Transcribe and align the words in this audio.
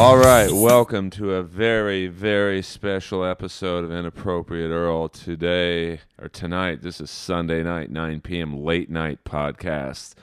All 0.00 0.16
right, 0.16 0.50
welcome 0.50 1.10
to 1.10 1.34
a 1.34 1.42
very, 1.42 2.06
very 2.06 2.62
special 2.62 3.22
episode 3.22 3.84
of 3.84 3.92
Inappropriate 3.92 4.70
Earl. 4.70 5.10
Today, 5.10 6.00
or 6.18 6.30
tonight, 6.30 6.80
this 6.80 7.02
is 7.02 7.10
Sunday 7.10 7.62
night, 7.62 7.90
9 7.90 8.22
p.m., 8.22 8.64
late 8.64 8.88
night 8.88 9.24
podcast. 9.24 10.14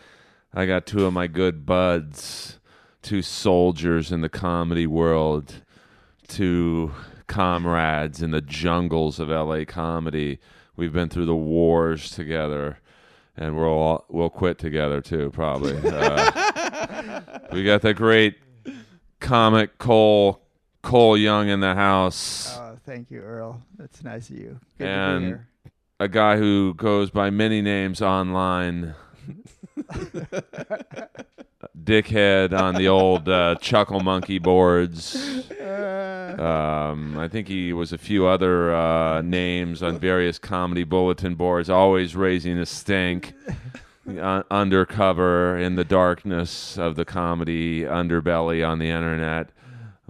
I 0.51 0.65
got 0.65 0.87
two 0.87 1.05
of 1.05 1.13
my 1.13 1.27
good 1.27 1.63
buds, 1.67 2.57
two 3.03 3.21
soldiers 3.21 4.11
in 4.11 4.21
the 4.21 4.29
comedy 4.29 4.87
world, 4.87 5.61
two 6.27 6.91
comrades 7.27 8.23
in 8.23 8.31
the 8.31 8.41
jungles 8.41 9.19
of 9.19 9.29
LA 9.29 9.63
comedy. 9.63 10.39
We've 10.75 10.91
been 10.91 11.09
through 11.09 11.27
the 11.27 11.35
wars 11.35 12.09
together, 12.09 12.79
and 13.37 13.55
we'll 13.55 13.65
all, 13.65 14.05
we'll 14.09 14.31
quit 14.31 14.57
together 14.57 15.01
too, 15.01 15.29
probably. 15.29 15.77
Uh, 15.77 17.21
we 17.53 17.63
got 17.63 17.83
the 17.83 17.93
great 17.93 18.37
comic 19.19 19.77
Cole 19.77 20.41
Cole 20.81 21.17
Young 21.17 21.49
in 21.49 21.59
the 21.59 21.73
house, 21.75 22.55
Oh, 22.57 22.77
thank 22.85 23.11
you, 23.11 23.19
Earl. 23.19 23.61
That's 23.77 24.03
nice 24.03 24.29
of 24.29 24.37
you. 24.37 24.59
Good 24.77 24.85
to 24.85 24.85
be 24.85 24.89
and 24.89 25.25
here. 25.25 25.47
a 25.99 26.07
guy 26.07 26.37
who 26.37 26.73
goes 26.75 27.09
by 27.09 27.29
many 27.29 27.61
names 27.61 28.01
online. 28.01 28.95
Dickhead 31.83 32.57
on 32.57 32.75
the 32.75 32.87
old 32.87 33.27
uh, 33.29 33.55
Chuckle 33.61 33.99
Monkey 34.01 34.39
boards. 34.39 35.15
Um, 35.59 37.17
I 37.17 37.27
think 37.27 37.47
he 37.47 37.73
was 37.73 37.91
a 37.93 37.97
few 37.97 38.27
other 38.27 38.73
uh, 38.75 39.21
names 39.21 39.81
on 39.81 39.97
various 39.99 40.37
comedy 40.39 40.83
bulletin 40.83 41.35
boards, 41.35 41.69
always 41.69 42.15
raising 42.15 42.57
a 42.59 42.65
stink. 42.65 43.33
Uh, 44.07 44.41
undercover 44.49 45.57
in 45.57 45.75
the 45.75 45.83
darkness 45.83 46.77
of 46.77 46.95
the 46.95 47.03
comedy 47.03 47.81
underbelly 47.81 48.65
on 48.65 48.79
the 48.79 48.89
internet, 48.89 49.49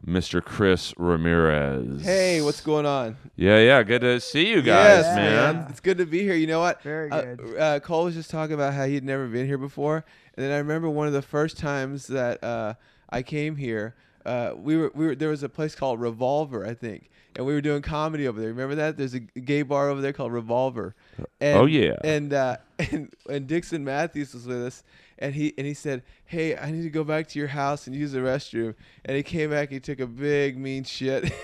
Mr. 0.06 0.40
Chris 0.44 0.94
Ramirez. 0.98 2.04
Hey, 2.06 2.40
what's 2.42 2.62
going 2.62 2.86
on? 2.86 3.18
Yeah, 3.36 3.58
yeah, 3.58 3.82
good 3.82 4.02
to 4.02 4.20
see 4.20 4.50
you 4.50 4.62
guys, 4.62 5.04
yes, 5.04 5.16
man. 5.16 5.66
It's 5.72 5.80
good 5.80 5.98
to 5.98 6.06
be 6.06 6.20
here. 6.22 6.36
You 6.36 6.46
know 6.46 6.60
what? 6.60 6.84
Very 6.84 7.10
Uh, 7.10 7.22
good. 7.36 7.58
uh, 7.58 7.80
Cole 7.80 8.04
was 8.04 8.14
just 8.14 8.30
talking 8.30 8.54
about 8.54 8.76
how 8.76 8.86
he'd 8.86 9.04
never 9.04 9.26
been 9.26 9.48
here 9.48 9.58
before, 9.58 10.06
and 10.36 10.46
then 10.46 10.52
I 10.52 10.58
remember 10.60 10.92
one 10.92 11.08
of 11.08 11.14
the 11.14 11.24
first 11.24 11.58
times 11.58 12.06
that 12.06 12.44
uh, 12.44 12.76
I 13.10 13.24
came 13.24 13.56
here. 13.56 13.96
Uh, 14.28 14.52
we 14.56 14.78
were, 14.78 14.92
we 14.94 15.08
were 15.08 15.16
there 15.16 15.30
was 15.30 15.42
a 15.42 15.50
place 15.50 15.74
called 15.74 16.00
Revolver, 16.00 16.64
I 16.68 16.76
think, 16.76 17.10
and 17.36 17.48
we 17.48 17.54
were 17.54 17.62
doing 17.62 17.82
comedy 17.82 18.28
over 18.28 18.40
there. 18.40 18.50
Remember 18.50 18.76
that? 18.76 18.96
There's 18.96 19.16
a 19.16 19.22
gay 19.22 19.64
bar 19.64 19.90
over 19.90 20.02
there 20.02 20.14
called 20.14 20.34
Revolver. 20.34 20.94
And, 21.42 21.58
oh, 21.58 21.66
yeah. 21.66 21.96
And 22.04 22.32
uh, 22.34 22.58
and 22.80 23.14
and 23.30 23.48
Dixon 23.48 23.84
Matthews 23.84 24.34
was 24.34 24.46
with 24.48 24.64
us, 24.66 24.84
and 25.20 25.34
he 25.34 25.54
and 25.58 25.66
he 25.66 25.74
said, 25.74 26.04
"Hey, 26.26 26.56
I 26.58 26.70
need 26.72 26.84
to 26.84 26.90
go 26.90 27.04
back 27.04 27.28
to 27.30 27.40
your 27.40 27.48
house 27.50 27.88
and 27.88 27.96
use 27.96 28.12
the 28.12 28.20
restroom." 28.20 28.76
And 29.06 29.18
he 29.18 29.24
came 29.24 29.50
back. 29.50 29.70
He 29.72 29.80
took 29.80 30.00
a 30.00 30.08
big 30.08 30.58
mean 30.58 30.84
shit. 30.84 31.32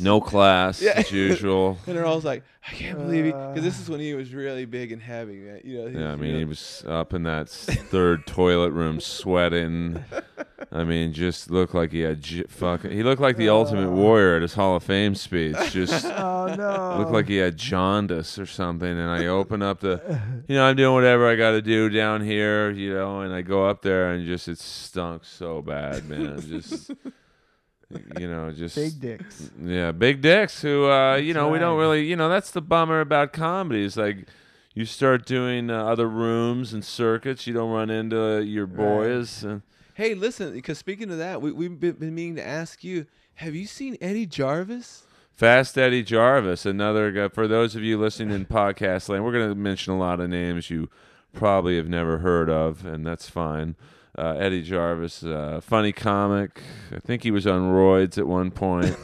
No 0.00 0.20
class 0.22 0.80
Yeah. 0.80 0.92
as 0.96 1.12
usual. 1.12 1.76
And 1.86 1.96
Earl's 1.98 2.24
like, 2.24 2.42
I 2.66 2.72
can't 2.72 2.96
believe 2.98 3.26
it, 3.26 3.32
because 3.32 3.62
this 3.62 3.78
Uh. 3.78 3.82
is 3.82 3.90
when 3.90 4.00
he 4.00 4.14
was 4.14 4.32
really 4.32 4.64
big 4.64 4.90
and 4.92 5.02
heavy, 5.02 5.36
man. 5.36 5.60
You 5.64 5.78
know, 5.82 5.86
he 5.88 5.98
Yeah, 5.98 6.12
I 6.12 6.16
mean, 6.16 6.30
you 6.32 6.38
he 6.38 6.44
was 6.46 6.82
up 6.88 7.12
in 7.12 7.24
that 7.24 7.48
third 7.50 8.26
toilet 8.26 8.70
room 8.70 9.00
sweating. 9.00 10.02
I 10.76 10.84
mean, 10.84 11.12
just 11.12 11.50
looked 11.50 11.74
like 11.74 11.92
he 11.92 12.00
had 12.00 12.20
j- 12.20 12.42
fucking. 12.48 12.90
He 12.90 13.02
looked 13.02 13.20
like 13.22 13.36
the 13.36 13.48
Ultimate 13.48 13.90
Warrior 13.90 14.36
at 14.36 14.42
his 14.42 14.54
Hall 14.54 14.76
of 14.76 14.82
Fame 14.82 15.14
speech. 15.14 15.56
Just 15.70 16.04
oh 16.04 16.54
no. 16.56 16.98
looked 16.98 17.12
like 17.12 17.28
he 17.28 17.36
had 17.36 17.56
jaundice 17.56 18.38
or 18.38 18.46
something. 18.46 18.88
And 18.88 19.08
I 19.10 19.26
open 19.26 19.62
up 19.62 19.80
the, 19.80 20.20
you 20.48 20.54
know, 20.54 20.64
I'm 20.64 20.76
doing 20.76 20.94
whatever 20.94 21.28
I 21.28 21.34
got 21.36 21.52
to 21.52 21.62
do 21.62 21.88
down 21.88 22.20
here, 22.20 22.70
you 22.70 22.92
know, 22.94 23.20
and 23.20 23.32
I 23.32 23.42
go 23.42 23.66
up 23.66 23.82
there 23.82 24.10
and 24.12 24.26
just 24.26 24.48
it 24.48 24.58
stunk 24.58 25.24
so 25.24 25.62
bad, 25.62 26.08
man. 26.08 26.40
Just, 26.40 26.90
you 28.18 28.28
know, 28.28 28.50
just 28.52 28.74
big 28.76 29.00
dicks. 29.00 29.50
yeah, 29.62 29.92
big 29.92 30.20
dicks 30.20 30.60
who, 30.60 30.90
uh, 30.90 31.14
you 31.16 31.32
know, 31.32 31.48
we 31.48 31.58
don't 31.58 31.78
really, 31.78 32.04
you 32.04 32.16
know, 32.16 32.28
that's 32.28 32.50
the 32.50 32.60
bummer 32.60 33.00
about 33.00 33.32
comedy. 33.32 33.84
Is 33.84 33.96
like 33.96 34.26
you 34.74 34.84
start 34.84 35.24
doing 35.24 35.70
uh, 35.70 35.84
other 35.86 36.08
rooms 36.08 36.74
and 36.74 36.84
circuits, 36.84 37.46
you 37.46 37.54
don't 37.54 37.70
run 37.70 37.88
into 37.88 38.42
your 38.42 38.66
Right. 38.66 38.76
boys. 38.76 39.42
And, 39.44 39.62
Hey, 39.96 40.14
listen, 40.14 40.52
because 40.52 40.76
speaking 40.78 41.10
of 41.10 41.16
that, 41.16 41.40
we, 41.40 41.52
we've 41.52 41.80
been, 41.80 41.92
been 41.94 42.14
meaning 42.14 42.36
to 42.36 42.46
ask 42.46 42.84
you, 42.84 43.06
have 43.36 43.54
you 43.54 43.66
seen 43.66 43.96
Eddie 44.02 44.26
Jarvis? 44.26 45.04
Fast 45.32 45.78
Eddie 45.78 46.02
Jarvis, 46.02 46.66
another 46.66 47.10
guy. 47.10 47.28
For 47.28 47.48
those 47.48 47.74
of 47.74 47.82
you 47.82 47.98
listening 47.98 48.34
in 48.34 48.44
podcast 48.44 49.08
land, 49.08 49.24
we're 49.24 49.32
going 49.32 49.48
to 49.48 49.54
mention 49.54 49.94
a 49.94 49.98
lot 49.98 50.20
of 50.20 50.28
names 50.28 50.68
you 50.68 50.90
probably 51.32 51.78
have 51.78 51.88
never 51.88 52.18
heard 52.18 52.50
of, 52.50 52.84
and 52.84 53.06
that's 53.06 53.30
fine. 53.30 53.74
Uh, 54.18 54.34
Eddie 54.38 54.62
Jarvis, 54.62 55.24
uh, 55.24 55.60
funny 55.62 55.92
comic. 55.92 56.60
I 56.94 56.98
think 56.98 57.22
he 57.22 57.30
was 57.30 57.46
on 57.46 57.72
roids 57.72 58.18
at 58.18 58.26
one 58.26 58.50
point. 58.50 58.94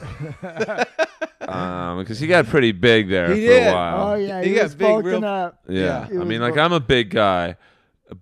um, 1.49 1.99
because 2.01 2.19
he 2.21 2.27
got 2.27 2.47
pretty 2.47 2.73
big 2.73 3.09
there 3.09 3.35
He 3.35 3.47
for 3.47 3.53
did. 3.53 3.67
a 3.69 3.73
while. 3.75 4.09
oh 4.09 4.15
yeah, 4.17 4.43
he 4.43 4.51
he, 4.51 4.55
got 4.57 4.65
was 4.65 4.75
big 4.75 4.89
bulking 4.89 5.05
real- 5.11 5.25
up. 5.25 5.59
Yeah, 5.69 5.81
Yeah. 6.11 6.17
I 6.17 6.19
was 6.19 6.29
mean, 6.29 6.41
like 6.43 6.57
I'm 6.59 6.73
a 6.73 6.81
big 6.81 7.11
guy, 7.11 7.57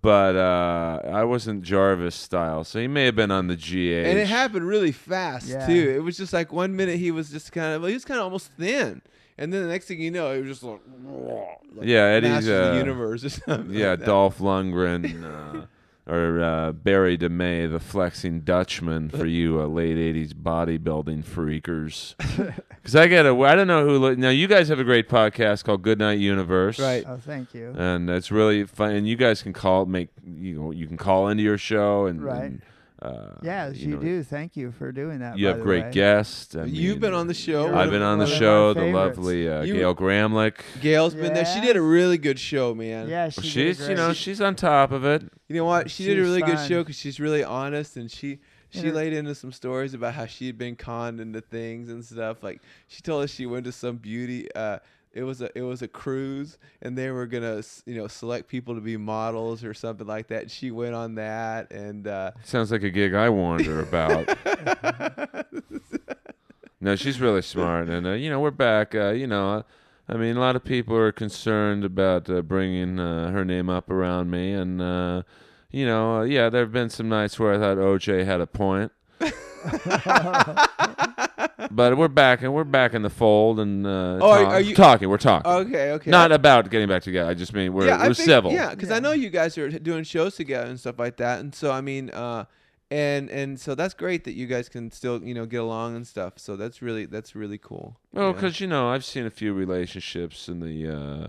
but 0.02 0.36
uh, 0.36 1.00
I 1.04 1.24
wasn't 1.24 1.62
Jarvis 1.62 2.14
style, 2.14 2.64
so 2.64 2.78
he 2.80 2.86
may 2.88 3.04
have 3.06 3.16
been 3.16 3.30
on 3.30 3.46
the 3.46 3.56
GH. 3.56 4.06
And 4.08 4.18
it 4.18 4.26
happened 4.26 4.66
really 4.66 4.92
fast, 4.92 5.48
Yeah. 5.48 5.66
too. 5.66 5.92
It 5.96 6.00
was 6.02 6.16
just 6.16 6.32
like 6.32 6.52
one 6.52 6.76
minute 6.76 6.98
he 6.98 7.10
was 7.10 7.30
just 7.30 7.52
kind 7.52 7.74
of, 7.74 7.82
well, 7.82 7.88
he 7.88 7.94
was 7.94 8.04
kind 8.04 8.18
of 8.20 8.24
almost 8.24 8.50
thin. 8.58 9.02
And 9.38 9.52
then 9.52 9.62
the 9.62 9.68
next 9.68 9.86
thing 9.86 10.00
you 10.00 10.10
know, 10.10 10.34
he 10.34 10.40
was 10.42 10.50
just 10.50 10.62
like, 10.62 10.80
like 11.74 11.86
Yeah, 11.88 12.04
Eddie's, 12.04 12.48
uh, 12.48 12.72
the 12.72 12.78
Universe 12.78 13.24
or 13.24 13.28
something. 13.30 13.74
yeah, 13.74 13.90
like. 13.90 14.04
Dolph 14.04 14.38
Lundgren 14.38 15.24
uh, 15.24 15.66
or 16.10 16.42
uh, 16.42 16.72
Berry 16.72 17.16
de 17.16 17.28
Mey, 17.28 17.66
the 17.66 17.78
flexing 17.80 18.40
Dutchman 18.40 19.08
for 19.10 19.26
you 19.26 19.60
uh, 19.60 19.66
late 19.66 19.96
'80s 19.96 20.32
bodybuilding 20.34 21.24
freakers. 21.24 22.14
Because 22.80 22.96
I 22.96 23.08
get 23.08 23.26
a, 23.26 23.34
I 23.36 23.54
don't 23.54 23.66
know 23.66 23.84
who. 23.84 23.98
Li- 23.98 24.16
now 24.16 24.30
you 24.30 24.46
guys 24.46 24.68
have 24.68 24.78
a 24.78 24.84
great 24.84 25.06
podcast 25.06 25.64
called 25.64 25.82
Goodnight 25.82 26.18
Universe, 26.18 26.78
Right. 26.78 27.04
Oh, 27.06 27.18
thank 27.18 27.52
you. 27.52 27.74
And 27.76 28.08
it's 28.08 28.30
really 28.32 28.64
fun. 28.64 28.92
And 28.94 29.06
you 29.06 29.16
guys 29.16 29.42
can 29.42 29.52
call, 29.52 29.84
make 29.84 30.08
you 30.26 30.58
know, 30.58 30.70
you 30.70 30.86
can 30.86 30.96
call 30.96 31.28
into 31.28 31.42
your 31.42 31.58
show 31.58 32.06
and. 32.06 32.24
Right. 32.24 32.42
and, 32.44 32.62
uh, 33.02 33.30
yes, 33.42 33.76
you, 33.76 33.94
know, 33.96 34.00
do. 34.00 34.22
Thank 34.22 34.56
you 34.56 34.72
for 34.72 34.92
doing 34.92 35.20
that. 35.20 35.38
You 35.38 35.46
by 35.46 35.48
have 35.50 35.58
the 35.58 35.64
great 35.64 35.84
way. 35.86 35.90
guests. 35.92 36.54
I 36.54 36.64
You've 36.64 36.96
mean, 36.96 37.00
been 37.00 37.14
on 37.14 37.26
the 37.28 37.34
show. 37.34 37.74
I've 37.74 37.90
been 37.90 38.02
on 38.02 38.18
the 38.18 38.24
one 38.24 38.32
of 38.32 38.34
my 38.34 38.38
show. 38.38 38.74
The 38.74 38.84
lovely 38.92 39.48
uh, 39.48 39.62
You- 39.62 39.74
Gail 39.74 39.94
Gramlich. 39.94 40.56
Gail's 40.80 41.14
been 41.14 41.32
there. 41.32 41.46
She 41.46 41.60
did 41.60 41.76
a 41.76 41.82
really 41.82 42.18
good 42.18 42.38
show, 42.38 42.74
man. 42.74 43.08
Yeah, 43.08 43.28
she 43.30 43.40
did 43.40 43.50
She's 43.50 43.88
you 43.88 43.94
know 43.94 44.12
she's 44.12 44.40
on 44.40 44.54
top 44.54 44.92
of 44.92 45.04
it. 45.04 45.22
You 45.48 45.56
know 45.56 45.64
what? 45.64 45.90
She 45.90 46.04
did 46.04 46.18
a 46.18 46.22
She's 46.22 46.28
really 46.28 46.42
good 46.42 46.68
show 46.68 46.82
because 46.82 46.96
she's 46.96 47.18
really 47.18 47.42
honest 47.42 47.96
and 47.96 48.10
she 48.10 48.38
she 48.68 48.80
Inter- 48.80 48.92
laid 48.92 49.12
into 49.12 49.34
some 49.34 49.50
stories 49.50 49.94
about 49.94 50.14
how 50.14 50.26
she 50.26 50.46
had 50.46 50.56
been 50.56 50.76
conned 50.76 51.20
into 51.20 51.40
things 51.40 51.88
and 51.88 52.04
stuff. 52.04 52.42
Like 52.42 52.60
she 52.86 53.02
told 53.02 53.24
us 53.24 53.30
she 53.30 53.46
went 53.46 53.64
to 53.64 53.72
some 53.72 53.96
beauty. 53.96 54.52
Uh, 54.54 54.78
it 55.12 55.22
was 55.24 55.40
a 55.42 55.50
it 55.58 55.62
was 55.62 55.82
a 55.82 55.88
cruise 55.88 56.56
and 56.82 56.96
they 56.96 57.10
were 57.10 57.26
gonna 57.26 57.62
you 57.86 57.94
know 57.96 58.06
select 58.06 58.48
people 58.48 58.74
to 58.74 58.80
be 58.80 58.96
models 58.96 59.64
or 59.64 59.74
something 59.74 60.06
like 60.06 60.28
that. 60.28 60.42
And 60.42 60.50
she 60.50 60.70
went 60.70 60.94
on 60.94 61.16
that 61.16 61.72
and 61.72 62.06
uh, 62.06 62.30
Sounds 62.44 62.70
like 62.70 62.82
a 62.82 62.90
gig 62.90 63.14
I 63.14 63.28
wonder 63.28 63.80
about. 63.88 64.28
no, 66.80 66.96
she's 66.96 67.20
really 67.20 67.42
smart, 67.42 67.88
and 67.88 68.06
uh, 68.06 68.12
you 68.12 68.30
know 68.30 68.40
we're 68.40 68.50
back. 68.50 68.94
Uh, 68.94 69.10
you 69.10 69.26
know, 69.26 69.64
I 70.08 70.16
mean, 70.16 70.36
a 70.36 70.40
lot 70.40 70.56
of 70.56 70.64
people 70.64 70.96
are 70.96 71.12
concerned 71.12 71.84
about 71.84 72.28
uh, 72.30 72.42
bringing 72.42 72.98
uh, 72.98 73.30
her 73.30 73.44
name 73.44 73.68
up 73.68 73.90
around 73.90 74.30
me, 74.30 74.52
and 74.52 74.80
uh, 74.80 75.22
you 75.70 75.86
know, 75.86 76.18
uh, 76.18 76.22
yeah, 76.22 76.48
there 76.48 76.62
have 76.62 76.72
been 76.72 76.90
some 76.90 77.08
nights 77.08 77.38
where 77.38 77.52
I 77.54 77.58
thought 77.58 77.76
OJ 77.76 78.24
had 78.24 78.40
a 78.40 78.46
point. 78.46 78.92
but 81.70 81.96
we're 81.96 82.08
back, 82.08 82.42
and 82.42 82.52
we're 82.54 82.64
back 82.64 82.94
in 82.94 83.02
the 83.02 83.10
fold, 83.10 83.60
and 83.60 83.86
uh, 83.86 84.18
Oh, 84.20 84.30
are- 84.30 84.42
talk- 84.44 84.52
are 84.54 84.60
you- 84.60 84.74
talking. 84.74 85.08
We're 85.08 85.18
talking. 85.18 85.50
okay 85.50 85.90
okay 85.92 86.10
Not 86.10 86.32
about 86.32 86.70
getting 86.70 86.88
back 86.88 87.02
together. 87.02 87.30
I 87.30 87.34
just 87.34 87.52
mean 87.52 87.72
we're, 87.72 87.86
yeah, 87.86 87.98
we're 88.06 88.14
think- 88.14 88.26
civil. 88.26 88.52
Yeah, 88.52 88.70
because 88.70 88.90
I 88.90 89.00
know 89.00 89.12
you 89.12 89.30
guys 89.30 89.56
are 89.58 89.68
doing 89.68 90.04
shows 90.04 90.36
together 90.36 90.68
and 90.68 90.78
stuff 90.78 90.98
like 90.98 91.16
that, 91.18 91.40
and 91.40 91.54
so 91.54 91.70
I 91.72 91.80
mean, 91.80 92.10
uh, 92.10 92.44
and 92.90 93.30
and 93.30 93.58
so 93.60 93.74
that's 93.74 93.94
great 93.94 94.24
that 94.24 94.32
you 94.34 94.46
guys 94.46 94.68
can 94.68 94.90
still 94.90 95.22
you 95.22 95.32
know 95.34 95.46
get 95.46 95.60
along 95.60 95.94
and 95.96 96.06
stuff. 96.06 96.34
So 96.38 96.56
that's 96.56 96.82
really 96.82 97.06
that's 97.06 97.34
really 97.36 97.58
cool. 97.58 97.98
Well, 98.12 98.28
Yeah. 98.28 98.32
because 98.32 98.60
you 98.60 98.66
know, 98.66 98.88
I've 98.88 99.04
seen 99.04 99.26
a 99.26 99.30
few 99.30 99.52
relationships 99.54 100.48
in 100.48 100.58
the 100.60 100.88
uh, 100.88 101.26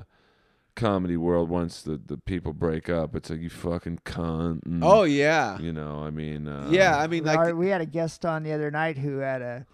comedy 0.76 1.18
world. 1.18 1.50
Once 1.50 1.82
the, 1.84 1.98
the 2.04 2.18
people 2.18 2.54
break 2.54 2.90
up, 2.90 3.16
it's 3.16 3.30
like 3.30 3.42
you 3.42 3.50
fucking 3.50 4.00
cunt. 4.06 4.66
and, 4.66 4.84
oh 4.84 5.04
yeah, 5.04 5.60
you 5.60 5.72
know, 5.74 6.00
I 6.04 6.10
mean, 6.10 6.48
uh, 6.48 6.68
yeah. 6.72 6.98
I 6.98 7.06
mean, 7.08 7.26
like 7.26 7.54
we 7.56 7.68
had 7.68 7.82
a 7.82 7.86
guest 7.86 8.26
on 8.26 8.42
the 8.44 8.54
other 8.54 8.72
night 8.72 8.98
who 8.98 9.18
had 9.18 9.42
a 9.44 9.66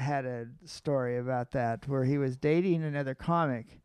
had 0.00 0.24
a 0.24 0.46
story 0.64 1.18
about 1.18 1.52
that 1.52 1.86
where 1.88 2.04
he 2.04 2.18
was 2.18 2.36
dating 2.36 2.82
another 2.82 3.14
comic, 3.14 3.80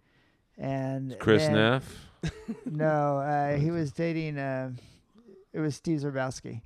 and 0.57 1.15
Chris 1.19 1.43
then- 1.43 1.53
Neff. 1.53 2.07
No, 2.65 3.19
uh, 3.19 3.55
he 3.57 3.69
was 3.69 3.91
dating. 3.91 4.39
Uh, 4.39 4.71
it 5.53 5.59
was 5.59 5.75
Steve 5.75 5.99
Zerbowski. 5.99 6.61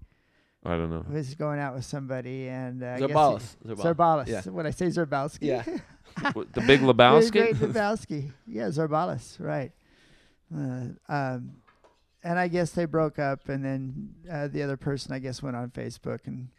I 0.64 0.72
don't 0.78 0.90
know. 0.90 1.04
He 1.08 1.14
was 1.16 1.36
going 1.36 1.60
out 1.60 1.74
with 1.76 1.84
somebody, 1.86 2.48
and 2.48 2.82
uh, 2.84 2.88
I 2.88 3.00
guess 3.00 3.08
he- 3.10 3.14
Zarbalis. 3.14 3.56
Zarbalis. 3.66 3.96
Zarbalis. 3.96 4.28
Yeah. 4.28 4.52
When 4.52 4.66
I 4.66 4.72
say 4.72 4.86
Zerbowski, 4.88 5.40
Yeah. 5.42 5.64
The 6.34 6.62
Big 6.66 6.80
Very 6.82 6.94
Lebowski. 6.94 7.32
great 7.32 7.56
Lebowski. 7.56 8.32
Yeah, 8.48 8.68
Zarbalis, 8.68 9.40
right. 9.40 9.72
Uh, 10.54 10.86
um, 11.08 11.52
and 12.24 12.38
I 12.40 12.48
guess 12.48 12.72
they 12.72 12.86
broke 12.86 13.20
up, 13.20 13.48
and 13.48 13.64
then 13.64 14.10
uh, 14.30 14.48
the 14.48 14.64
other 14.64 14.76
person, 14.78 15.14
I 15.14 15.20
guess, 15.20 15.42
went 15.44 15.56
on 15.56 15.70
Facebook 15.70 16.20
and 16.26 16.50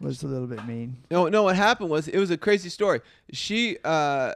was 0.00 0.22
a 0.22 0.26
little 0.26 0.46
bit 0.46 0.66
mean. 0.66 0.96
No, 1.10 1.28
no. 1.28 1.42
What 1.44 1.56
happened 1.56 1.90
was 1.90 2.08
it 2.08 2.18
was 2.18 2.30
a 2.30 2.36
crazy 2.38 2.68
story. 2.68 3.00
She, 3.32 3.76
uh, 3.84 4.34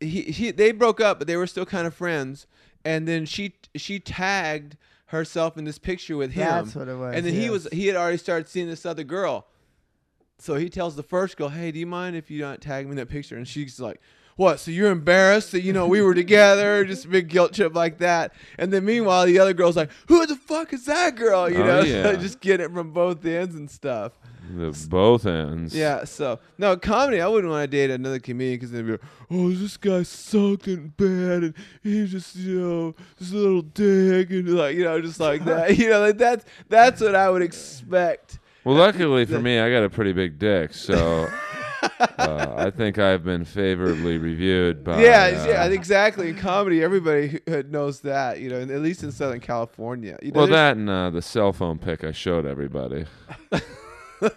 he, 0.00 0.22
he, 0.22 0.50
they 0.50 0.72
broke 0.72 1.00
up, 1.00 1.18
but 1.18 1.26
they 1.28 1.36
were 1.36 1.46
still 1.46 1.66
kind 1.66 1.86
of 1.86 1.94
friends. 1.94 2.46
And 2.84 3.06
then 3.06 3.26
she, 3.26 3.54
she 3.76 4.00
tagged 4.00 4.76
herself 5.06 5.56
in 5.58 5.64
this 5.64 5.78
picture 5.78 6.16
with 6.16 6.32
him. 6.32 6.48
That's 6.48 6.74
what 6.74 6.88
it 6.88 6.96
was. 6.96 7.14
and 7.14 7.24
then 7.26 7.34
he 7.34 7.50
was, 7.50 7.68
he 7.72 7.86
had 7.86 7.96
already 7.96 8.16
started 8.18 8.48
seeing 8.48 8.66
this 8.68 8.84
other 8.86 9.04
girl. 9.04 9.46
So 10.38 10.56
he 10.56 10.68
tells 10.68 10.96
the 10.96 11.04
first 11.04 11.36
girl, 11.36 11.50
"Hey, 11.50 11.70
do 11.70 11.78
you 11.78 11.86
mind 11.86 12.16
if 12.16 12.28
you 12.28 12.40
don't 12.40 12.60
tag 12.60 12.86
me 12.86 12.90
in 12.92 12.96
that 12.96 13.08
picture?" 13.08 13.36
And 13.36 13.46
she's 13.46 13.78
like. 13.78 14.00
What? 14.36 14.60
So 14.60 14.70
you're 14.70 14.90
embarrassed 14.90 15.52
that 15.52 15.60
you 15.60 15.74
know 15.74 15.86
we 15.86 16.00
were 16.00 16.14
together, 16.14 16.84
just 16.86 17.04
a 17.04 17.08
big 17.08 17.28
guilt 17.28 17.52
trip 17.52 17.74
like 17.74 17.98
that. 17.98 18.32
And 18.58 18.72
then 18.72 18.82
meanwhile, 18.82 19.26
the 19.26 19.38
other 19.38 19.52
girl's 19.52 19.76
like, 19.76 19.90
"Who 20.08 20.24
the 20.26 20.36
fuck 20.36 20.72
is 20.72 20.86
that 20.86 21.16
girl?" 21.16 21.50
You 21.50 21.58
Oh, 21.62 21.66
know, 21.66 21.80
yeah. 21.82 22.14
just 22.16 22.40
get 22.40 22.58
it 22.58 22.72
from 22.72 22.92
both 22.92 23.22
ends 23.26 23.54
and 23.54 23.70
stuff. 23.70 24.12
The 24.50 24.86
both 24.90 25.24
ends. 25.26 25.74
Yeah, 25.74 26.04
so 26.04 26.38
no 26.58 26.76
comedy. 26.76 27.20
I 27.20 27.28
wouldn't 27.28 27.50
want 27.50 27.70
to 27.70 27.76
date 27.76 27.90
another 27.90 28.18
comedian 28.18 28.56
because 28.56 28.70
they'd 28.72 28.82
be 28.84 28.92
like, 28.92 29.00
"Oh, 29.30 29.50
this 29.50 29.76
guy 29.76 30.02
sucked 30.02 30.66
and 30.66 30.96
bad, 30.96 31.42
and 31.44 31.54
he's 31.82 32.10
just 32.10 32.36
you 32.36 32.60
know 32.60 32.94
this 33.18 33.32
little 33.32 33.62
dick, 33.62 34.30
and 34.30 34.48
like 34.48 34.76
you 34.76 34.84
know 34.84 35.00
just 35.00 35.20
like 35.20 35.44
that. 35.44 35.76
you 35.78 35.88
know, 35.88 36.00
like 36.00 36.18
that's 36.18 36.44
that's 36.68 37.00
what 37.00 37.14
I 37.14 37.30
would 37.30 37.42
expect." 37.42 38.40
Well, 38.64 38.76
luckily 38.76 39.24
for 39.24 39.40
me, 39.40 39.58
I 39.58 39.70
got 39.70 39.84
a 39.84 39.90
pretty 39.90 40.12
big 40.12 40.38
dick, 40.38 40.72
so 40.74 41.28
uh, 42.00 42.54
I 42.56 42.70
think 42.70 42.98
I've 42.98 43.24
been 43.24 43.44
favorably 43.44 44.18
reviewed 44.18 44.84
by. 44.84 45.02
yeah, 45.02 45.24
uh, 45.34 45.46
yeah, 45.48 45.64
exactly. 45.66 46.28
In 46.28 46.36
comedy, 46.36 46.82
everybody 46.82 47.40
knows 47.68 48.00
that. 48.00 48.40
You 48.40 48.50
know, 48.50 48.60
at 48.60 48.80
least 48.82 49.02
in 49.02 49.10
Southern 49.12 49.40
California. 49.40 50.18
You 50.22 50.32
know, 50.32 50.40
Well, 50.40 50.46
that 50.48 50.76
and 50.76 50.88
uh, 50.88 51.10
the 51.10 51.22
cell 51.22 51.52
phone 51.52 51.78
pic 51.78 52.04
I 52.04 52.12
showed 52.12 52.44
everybody. 52.46 53.06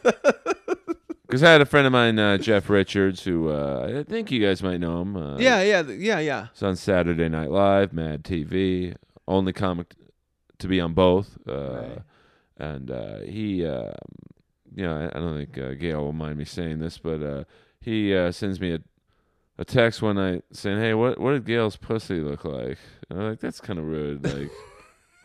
Because 1.28 1.42
I 1.42 1.52
had 1.52 1.60
a 1.62 1.66
friend 1.66 1.88
of 1.88 1.92
mine, 1.92 2.20
uh, 2.20 2.38
Jeff 2.38 2.70
Richards, 2.70 3.24
who 3.24 3.50
uh, 3.50 4.00
I 4.00 4.04
think 4.04 4.30
you 4.32 4.40
guys 4.46 4.62
might 4.62 4.80
know 4.80 5.02
him. 5.02 5.18
Uh, 5.18 5.38
Yeah, 5.38 5.62
yeah, 5.64 5.82
yeah, 5.82 6.20
yeah. 6.20 6.48
He's 6.54 6.62
on 6.64 6.76
Saturday 6.76 7.28
Night 7.28 7.50
Live, 7.50 7.92
Mad 7.94 8.24
TV, 8.24 8.96
only 9.28 9.52
comic 9.52 9.90
t- 9.90 9.98
to 10.60 10.68
be 10.68 10.80
on 10.80 10.94
both. 10.94 11.38
Uh, 11.48 11.54
Right. 11.54 11.98
And 12.58 12.90
uh, 12.92 13.20
he, 13.22 13.66
uh, 13.66 13.92
you 14.74 14.84
know, 14.86 14.96
I, 14.96 15.18
I 15.18 15.20
don't 15.20 15.36
think 15.36 15.58
uh, 15.58 15.74
Gail 15.74 16.04
will 16.06 16.14
mind 16.14 16.38
me 16.38 16.46
saying 16.46 16.80
this, 16.80 17.00
but 17.00 17.22
uh, 17.22 17.44
he 17.82 18.16
uh, 18.16 18.32
sends 18.32 18.62
me 18.62 18.76
a, 18.76 18.80
a 19.58 19.66
text 19.66 20.02
one 20.02 20.16
night 20.16 20.44
saying, 20.54 20.80
"Hey, 20.80 20.94
what 20.94 21.20
what 21.20 21.32
did 21.34 21.44
Gail's 21.46 21.76
pussy 21.76 22.22
look 22.22 22.46
like?" 22.46 22.78
And 23.10 23.20
I'm 23.20 23.30
like, 23.32 23.40
"That's 23.42 23.60
kind 23.60 23.78
of 23.80 23.86
rude." 23.86 24.24
Like, 24.24 24.52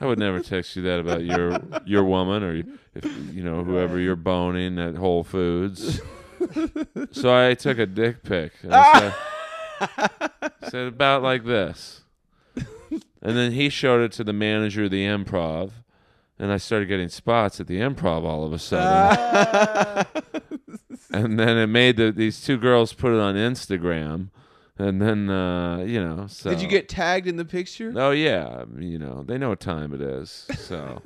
I 0.01 0.07
would 0.07 0.19
never 0.19 0.41
text 0.41 0.77
you 0.77 0.83
that 0.83 1.01
about 1.01 1.23
your 1.25 1.61
your 1.85 2.05
woman 2.05 2.43
or 2.43 2.55
if 2.95 3.05
you 3.35 3.43
know 3.43 3.63
whoever 3.65 3.99
you're 3.99 4.17
boning 4.17 4.79
at 4.79 4.97
Whole 4.97 5.25
Foods. 5.25 6.01
so 7.13 7.49
I 7.49 7.55
took 7.55 7.79
a 7.79 7.87
dick 7.87 8.23
pic. 8.23 8.53
And 8.63 8.75
I 8.75 9.13
said, 9.79 10.21
said 10.71 10.87
about 10.87 11.23
like 11.23 11.45
this. 11.45 12.03
And 13.23 13.37
then 13.37 13.53
he 13.53 13.69
showed 13.69 14.03
it 14.03 14.13
to 14.13 14.25
the 14.25 14.33
manager 14.33 14.85
of 14.85 14.91
the 14.91 15.05
improv. 15.05 15.73
And 16.39 16.51
I 16.51 16.57
started 16.57 16.87
getting 16.87 17.11
spots 17.11 17.61
at 17.61 17.67
the 17.67 17.81
improv 17.81 18.25
all 18.25 18.47
of 18.47 18.53
a 18.55 18.59
sudden. 18.59 20.07
and 21.13 21.39
then 21.39 21.59
it 21.59 21.67
made 21.67 21.99
the, 21.99 22.11
these 22.11 22.41
two 22.41 22.57
girls 22.57 22.95
put 22.95 23.13
it 23.13 23.21
on 23.21 23.35
Instagram. 23.35 24.29
And 24.81 25.01
then, 25.03 25.29
uh, 25.29 25.79
you 25.87 26.03
know, 26.03 26.27
so. 26.27 26.49
Did 26.51 26.63
you 26.63 26.69
get 26.69 26.89
tagged 26.89 27.27
in 27.27 27.37
the 27.37 27.45
picture? 27.45 27.93
Oh, 27.95 28.13
yeah. 28.13 28.65
You 28.79 28.99
know, 28.99 29.23
they 29.27 29.37
know 29.37 29.51
what 29.51 29.61
time 29.61 29.93
it 29.93 30.01
is. 30.01 30.47
So. 30.57 31.03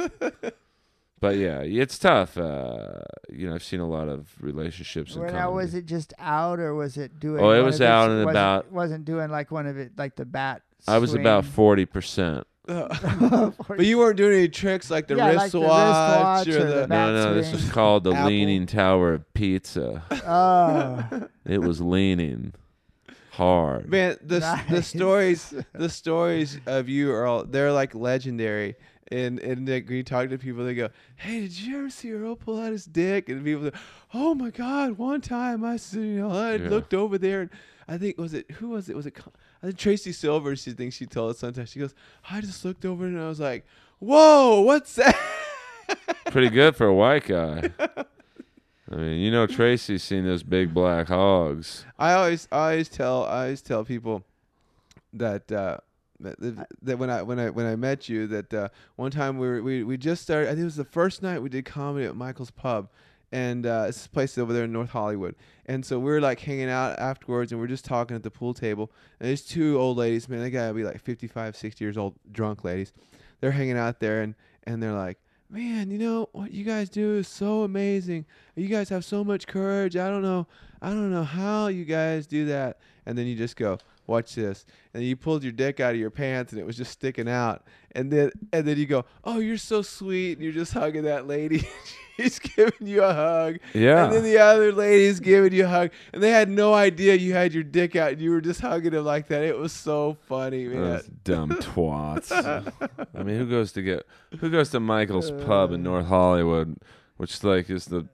but 1.21 1.37
yeah, 1.37 1.61
it's 1.61 1.99
tough. 1.99 2.39
Uh, 2.39 3.01
you 3.33 3.49
know, 3.49 3.55
I've 3.55 3.65
seen 3.65 3.81
a 3.81 3.89
lot 3.89 4.09
of 4.09 4.33
relationships 4.41 5.15
in 5.17 5.23
Well, 5.23 5.31
comedy. 5.31 5.45
now 5.45 5.53
was 5.57 5.75
it 5.75 5.87
just 5.87 6.15
out 6.21 6.61
or 6.61 6.75
was 6.75 6.97
it 6.97 7.19
doing? 7.19 7.43
Oh, 7.43 7.51
it 7.51 7.57
one 7.57 7.65
was 7.67 7.81
of 7.81 7.87
out 7.89 8.05
its- 8.05 8.11
and 8.11 8.25
wasn't- 8.27 8.31
about- 8.37 8.73
Wasn't 8.73 9.05
doing 9.05 9.31
like 9.31 9.51
one 9.51 9.67
of 9.67 9.77
it, 9.77 9.93
like 9.99 10.15
the 10.17 10.25
bat. 10.25 10.63
I 10.87 10.99
was 10.99 11.15
about 11.15 11.45
swing. 11.45 11.87
40%. 11.87 12.45
but 12.67 13.81
you 13.85 13.99
weren't 13.99 14.17
doing 14.17 14.39
any 14.39 14.49
tricks 14.49 14.91
like 14.91 15.07
the 15.09 15.17
Yeah, 15.17 15.33
like 15.33 15.51
the 15.51 15.59
wristwatch 15.59 16.47
wristwatch 16.47 16.49
or 16.49 16.61
or 16.63 16.65
the. 16.71 16.75
the 16.83 16.87
No, 16.87 17.13
no, 17.15 17.25
Bat 17.27 17.35
this 17.35 17.49
swing. 17.51 17.63
was 17.63 17.71
called 17.73 18.05
the 18.05 18.13
Apple. 18.13 18.29
Leaning 18.29 18.67
Tower 18.67 19.15
of 19.15 19.35
Pizza. 19.35 20.03
Oh, 20.27 21.27
It 21.45 21.59
was 21.59 21.81
leaning 21.81 22.55
hard. 23.37 23.89
Man, 23.89 24.17
the 24.23 24.37
s 24.37 24.61
the 24.71 24.83
stories 24.83 25.55
the 25.73 25.89
stories 25.89 26.59
of 26.67 26.89
you 26.89 27.13
are 27.13 27.27
all 27.27 27.45
they're 27.45 27.73
like 27.73 27.95
legendary. 27.95 28.77
And 29.13 29.39
and 29.41 29.69
like, 29.69 29.87
when 29.87 29.99
you 29.99 30.03
talk 30.03 30.31
to 30.31 30.39
people, 30.39 30.65
they 30.65 30.75
go, 30.75 30.89
"Hey, 31.17 31.43
did 31.43 31.59
you 31.61 31.79
ever 31.79 31.91
see 31.91 32.11
Earl 32.13 32.37
pull 32.37 32.59
out 32.61 32.73
his 32.73 32.87
dick?" 32.87 33.29
And 33.29 33.45
people, 33.45 33.71
go, 33.71 33.77
"Oh 34.15 34.35
my 34.35 34.51
God, 34.51 34.97
one 34.97 35.21
time 35.21 35.63
I, 35.63 35.79
you 35.93 36.01
know, 36.21 36.31
I 36.31 36.55
Yeah. 36.57 36.71
looked 36.71 36.95
over 36.95 37.19
there, 37.19 37.43
and 37.43 37.51
I 37.87 37.99
think 37.99 38.17
was 38.17 38.33
it 38.33 38.51
who 38.53 38.71
was 38.71 38.89
it? 38.89 38.97
Was 38.97 39.05
it 39.07 39.15
I 39.63 39.67
think 39.67 39.79
Tracy 39.79 40.11
Silver? 40.13 40.57
She 40.57 40.71
thinks 40.73 40.97
she 40.97 41.05
told 41.07 41.33
us 41.33 41.39
sometimes. 41.39 41.69
She 41.69 41.81
goes, 41.81 41.95
"I 42.31 42.41
just 42.41 42.65
looked 42.65 42.87
over 42.87 43.05
and 43.05 43.21
I 43.21 43.29
was 43.29 43.41
like, 43.41 43.67
whoa, 43.99 44.63
what's 44.63 44.95
that?" 44.95 45.17
Pretty 46.31 46.49
good 46.51 46.75
for 46.75 46.87
a 46.87 46.95
white 46.95 47.25
guy. 47.27 47.71
I 48.91 48.97
mean, 48.97 49.21
you 49.21 49.31
know, 49.31 49.47
Tracy's 49.47 50.03
seen 50.03 50.25
those 50.25 50.43
big 50.43 50.75
black 50.75 51.09
hogs. 51.09 51.87
I 51.99 52.13
always, 52.13 52.49
I 52.53 52.73
always 52.73 52.89
tell, 52.89 53.25
I 53.25 53.45
always 53.45 53.63
tell 53.63 53.85
people 53.85 54.25
that 55.15 55.51
uh, 55.51 55.79
that, 56.21 56.67
that, 56.83 56.99
when 56.99 57.11
I 57.11 57.23
when 57.23 57.39
I 57.39 57.51
when 57.51 57.67
I 57.67 57.77
met 57.77 58.09
you, 58.09 58.27
that 58.29 58.53
uh, 58.53 58.69
one 58.97 59.11
time 59.11 59.39
we 59.39 59.47
were, 59.47 59.63
we 59.63 59.85
we 59.85 59.97
just 59.97 60.23
started. 60.23 60.49
I 60.49 60.51
think 60.51 60.63
it 60.63 60.65
was 60.65 60.77
the 60.77 60.85
first 60.85 61.23
night 61.23 61.43
we 61.43 61.49
did 61.49 61.65
comedy 61.65 62.07
at 62.07 62.17
Michael's 62.17 62.51
Pub, 62.51 62.89
and 63.33 63.67
uh, 63.67 63.87
it's 63.89 64.07
a 64.07 64.09
place 64.09 64.37
over 64.39 64.53
there 64.53 64.65
in 64.65 64.73
North 64.73 64.91
Hollywood. 64.91 65.35
And 65.67 65.85
so 65.85 65.99
we 65.99 66.11
were 66.11 66.21
like 66.21 66.41
hanging 66.41 66.69
out 66.69 66.99
afterwards, 66.99 67.53
and 67.53 67.61
we 67.61 67.65
are 67.65 67.69
just 67.69 67.85
talking 67.85 68.15
at 68.15 68.23
the 68.23 68.31
pool 68.31 68.55
table. 68.55 68.93
And 69.19 69.29
there's 69.29 69.43
two 69.43 69.79
old 69.79 69.97
ladies, 69.97 70.29
man. 70.29 70.41
They 70.41 70.51
gotta 70.51 70.75
be 70.75 70.85
like 70.85 71.01
55, 71.01 71.57
60 71.57 71.85
years 71.85 71.97
old, 71.97 72.15
drunk 72.31 72.65
ladies. 72.65 72.93
They're 73.41 73.53
hanging 73.53 73.79
out 73.79 74.01
there, 74.01 74.23
and 74.23 74.35
and 74.65 74.83
they're 74.83 74.93
like. 74.93 75.19
Man, 75.55 75.89
you 75.89 75.99
know 75.99 76.29
what 76.33 76.51
you 76.51 76.65
guys 76.65 76.89
do 76.89 77.15
is 77.15 77.29
so 77.29 77.63
amazing. 77.63 78.27
You 78.57 78.67
guys 78.67 78.89
have 78.89 79.05
so 79.05 79.23
much 79.23 79.47
courage. 79.47 79.97
I 79.97 80.09
don't 80.09 80.23
know 80.23 80.49
I 80.83 80.89
don't 80.89 81.13
know 81.13 81.23
how 81.23 81.69
you 81.69 81.85
guys 81.85 82.27
do 82.27 82.47
that. 82.47 82.79
And 83.07 83.17
then 83.17 83.29
you 83.29 83.37
just 83.37 83.55
go, 83.55 83.79
watch 84.07 84.35
this. 84.35 84.65
And 84.93 85.03
you 85.03 85.17
pulled 85.17 85.43
your 85.43 85.53
dick 85.53 85.81
out 85.81 85.95
of 85.95 86.01
your 86.01 86.11
pants 86.11 86.53
and 86.53 86.61
it 86.61 86.67
was 86.67 86.77
just 86.77 86.93
sticking 86.93 87.29
out. 87.29 87.67
And 87.93 88.11
then 88.11 88.31
and 88.53 88.67
then 88.67 88.79
you 88.79 88.87
go, 88.87 89.05
oh, 89.25 89.39
you're 89.39 89.57
so 89.57 89.83
sweet. 89.83 90.33
And 90.33 90.43
you're 90.43 90.53
just 90.53 90.73
hugging 90.73 91.05
that 91.05 91.27
lady. 91.27 91.67
She's 92.17 92.39
giving 92.39 92.87
you 92.87 93.03
a 93.03 93.13
hug. 93.13 93.59
Yeah. 93.73 94.05
And 94.05 94.13
then 94.13 94.23
the 94.23 94.39
other 94.39 94.73
lady's 94.73 95.19
giving 95.19 95.53
you 95.53 95.65
a 95.65 95.69
hug. 95.69 95.91
And 96.13 96.23
they 96.23 96.31
had 96.31 96.49
no 96.49 96.73
idea 96.73 97.15
you 97.17 97.33
had 97.33 97.53
your 97.53 97.65
dick 97.65 97.97
out 97.97 98.13
and 98.13 98.21
you 98.21 98.31
were 98.31 98.41
just 98.41 98.61
hugging 98.61 98.93
them 98.93 99.05
like 99.05 99.29
that. 99.29 99.43
It 99.43 99.59
was 99.59 99.73
so 99.73 100.17
funny, 100.29 100.67
man. 100.67 100.81
Those 100.81 101.11
dumb 101.25 101.51
twats. 101.61 102.31
I 103.15 103.23
mean, 103.23 103.37
who 103.37 103.47
goes 103.47 103.73
to 103.73 103.83
get 103.83 104.07
who 104.39 104.51
goes 104.51 104.71
to 104.71 104.81
Michael's 104.81 105.31
uh. 105.31 105.45
Pub 105.45 105.73
in 105.73 105.83
North 105.83 106.07
Hollywood, 106.07 106.77
which 107.17 107.43
like 107.43 107.69
is 107.69 107.87
the 107.87 108.09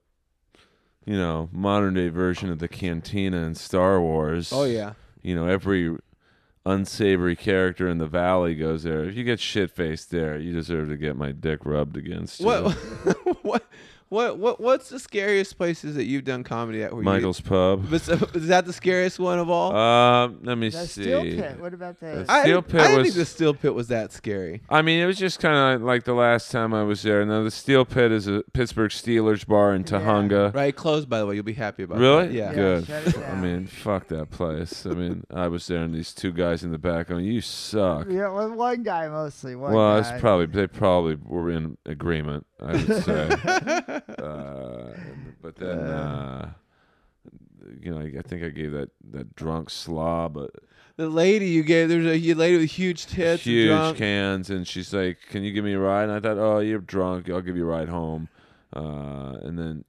you 1.04 1.16
know 1.16 1.48
modern 1.52 1.94
day 1.94 2.08
version 2.08 2.50
of 2.50 2.58
the 2.58 2.68
cantina 2.68 3.38
in 3.38 3.54
Star 3.54 4.00
Wars. 4.00 4.52
Oh, 4.52 4.64
yeah. 4.64 4.94
You 5.22 5.34
know, 5.34 5.46
every 5.46 5.96
unsavory 6.64 7.36
character 7.36 7.88
in 7.88 7.98
the 7.98 8.06
valley 8.06 8.54
goes 8.54 8.82
there. 8.82 9.04
If 9.04 9.16
you 9.16 9.24
get 9.24 9.40
shit 9.40 9.70
faced 9.70 10.10
there, 10.10 10.38
you 10.38 10.52
deserve 10.52 10.88
to 10.88 10.96
get 10.96 11.16
my 11.16 11.32
dick 11.32 11.60
rubbed 11.64 11.96
against 11.96 12.40
you. 12.40 12.46
What, 12.46 12.72
what, 13.42 13.64
what, 14.10 14.38
what, 14.38 14.60
what's 14.60 14.88
the 14.88 14.98
scariest 14.98 15.56
places 15.56 15.94
that 15.94 16.04
you've 16.04 16.24
done 16.24 16.42
comedy 16.42 16.82
at? 16.82 16.92
Where 16.92 17.02
Michael's 17.02 17.40
Pub. 17.40 17.88
You, 17.88 17.94
is 17.94 18.06
that 18.48 18.66
the 18.66 18.72
scariest 18.72 19.20
one 19.20 19.38
of 19.38 19.48
all? 19.48 19.74
Um, 19.74 20.40
let 20.42 20.58
me 20.58 20.68
the 20.68 20.84
see. 20.86 21.02
steel 21.04 21.22
pit. 21.22 21.60
What 21.60 21.72
about 21.72 22.00
the? 22.00 22.06
That's- 22.06 22.28
I, 22.28 22.42
Steel 22.42 22.58
I 22.58 22.60
Pit 22.60 22.72
didn't 22.72 22.96
was- 22.96 23.06
think 23.06 23.14
the 23.14 23.24
steel 23.24 23.54
pit 23.54 23.72
was 23.72 23.86
that 23.88 24.12
scary. 24.12 24.62
I 24.68 24.82
mean, 24.82 25.00
it 25.00 25.06
was 25.06 25.16
just 25.16 25.38
kind 25.38 25.76
of 25.76 25.82
like 25.82 26.02
the 26.04 26.14
last 26.14 26.50
time 26.50 26.74
I 26.74 26.82
was 26.82 27.02
there. 27.02 27.24
Now, 27.24 27.44
the 27.44 27.52
Steel 27.52 27.84
Pit 27.84 28.10
is 28.10 28.26
a 28.26 28.42
Pittsburgh 28.52 28.90
Steelers 28.90 29.46
bar 29.46 29.74
in 29.74 29.84
Yeah. 29.88 30.50
Right, 30.52 30.74
closed 30.74 31.08
by 31.08 31.20
the 31.20 31.26
way. 31.26 31.36
You'll 31.36 31.44
be 31.44 31.52
happy 31.52 31.84
about 31.84 31.98
Really? 31.98 32.26
that. 32.28 32.34
Yeah. 32.34 32.50
Yeah, 32.50 32.54
Good. 32.56 32.86
shut 32.86 33.28
I 33.28 33.40
mean, 33.40 33.66
fuck 33.68 34.08
that 34.08 34.30
place. 34.30 34.86
I 34.86 34.90
mean, 34.90 35.22
I 35.32 35.46
was 35.46 35.66
there, 35.68 35.82
and 35.82 35.94
these 35.94 36.12
two 36.12 36.32
guys 36.32 36.64
in 36.64 36.72
the 36.72 36.78
back 36.78 37.08
going, 37.08 37.24
"You 37.24 37.40
suck." 37.40 38.08
Yeah, 38.10 38.28
well, 38.28 38.50
one 38.50 38.82
guy 38.82 39.08
mostly. 39.08 39.54
One 39.54 39.72
well, 39.72 40.00
guy. 40.02 40.08
it's 40.14 40.20
probably 40.20 40.46
they 40.46 40.66
probably 40.66 41.14
were 41.14 41.48
in 41.50 41.76
agreement. 41.86 42.46
I 42.60 42.72
would 42.72 43.04
say. 43.04 43.28
uh, 44.18 44.90
but 45.42 45.56
then, 45.56 45.78
uh, 45.78 46.52
you 47.80 47.90
know, 47.90 47.98
I, 48.00 48.18
I 48.18 48.22
think 48.22 48.42
I 48.42 48.48
gave 48.50 48.72
that 48.72 48.90
that 49.12 49.34
drunk 49.34 49.70
slob 49.70 50.36
a 50.36 50.48
The 50.96 51.08
lady 51.08 51.48
you 51.48 51.62
gave, 51.62 51.88
there's 51.88 52.04
a 52.06 52.34
lady 52.34 52.58
with 52.58 52.70
huge 52.70 53.06
tits, 53.06 53.44
huge 53.44 53.68
drunk. 53.68 53.96
cans, 53.98 54.50
and 54.50 54.66
she's 54.68 54.92
like, 54.92 55.18
"Can 55.30 55.42
you 55.42 55.52
give 55.52 55.64
me 55.64 55.72
a 55.74 55.78
ride?" 55.78 56.04
And 56.04 56.12
I 56.12 56.20
thought, 56.20 56.38
"Oh, 56.38 56.58
you're 56.60 56.80
drunk. 56.80 57.30
I'll 57.30 57.40
give 57.40 57.56
you 57.56 57.64
a 57.64 57.70
ride 57.70 57.88
home." 57.88 58.28
Uh, 58.76 59.38
and 59.42 59.58
then 59.58 59.84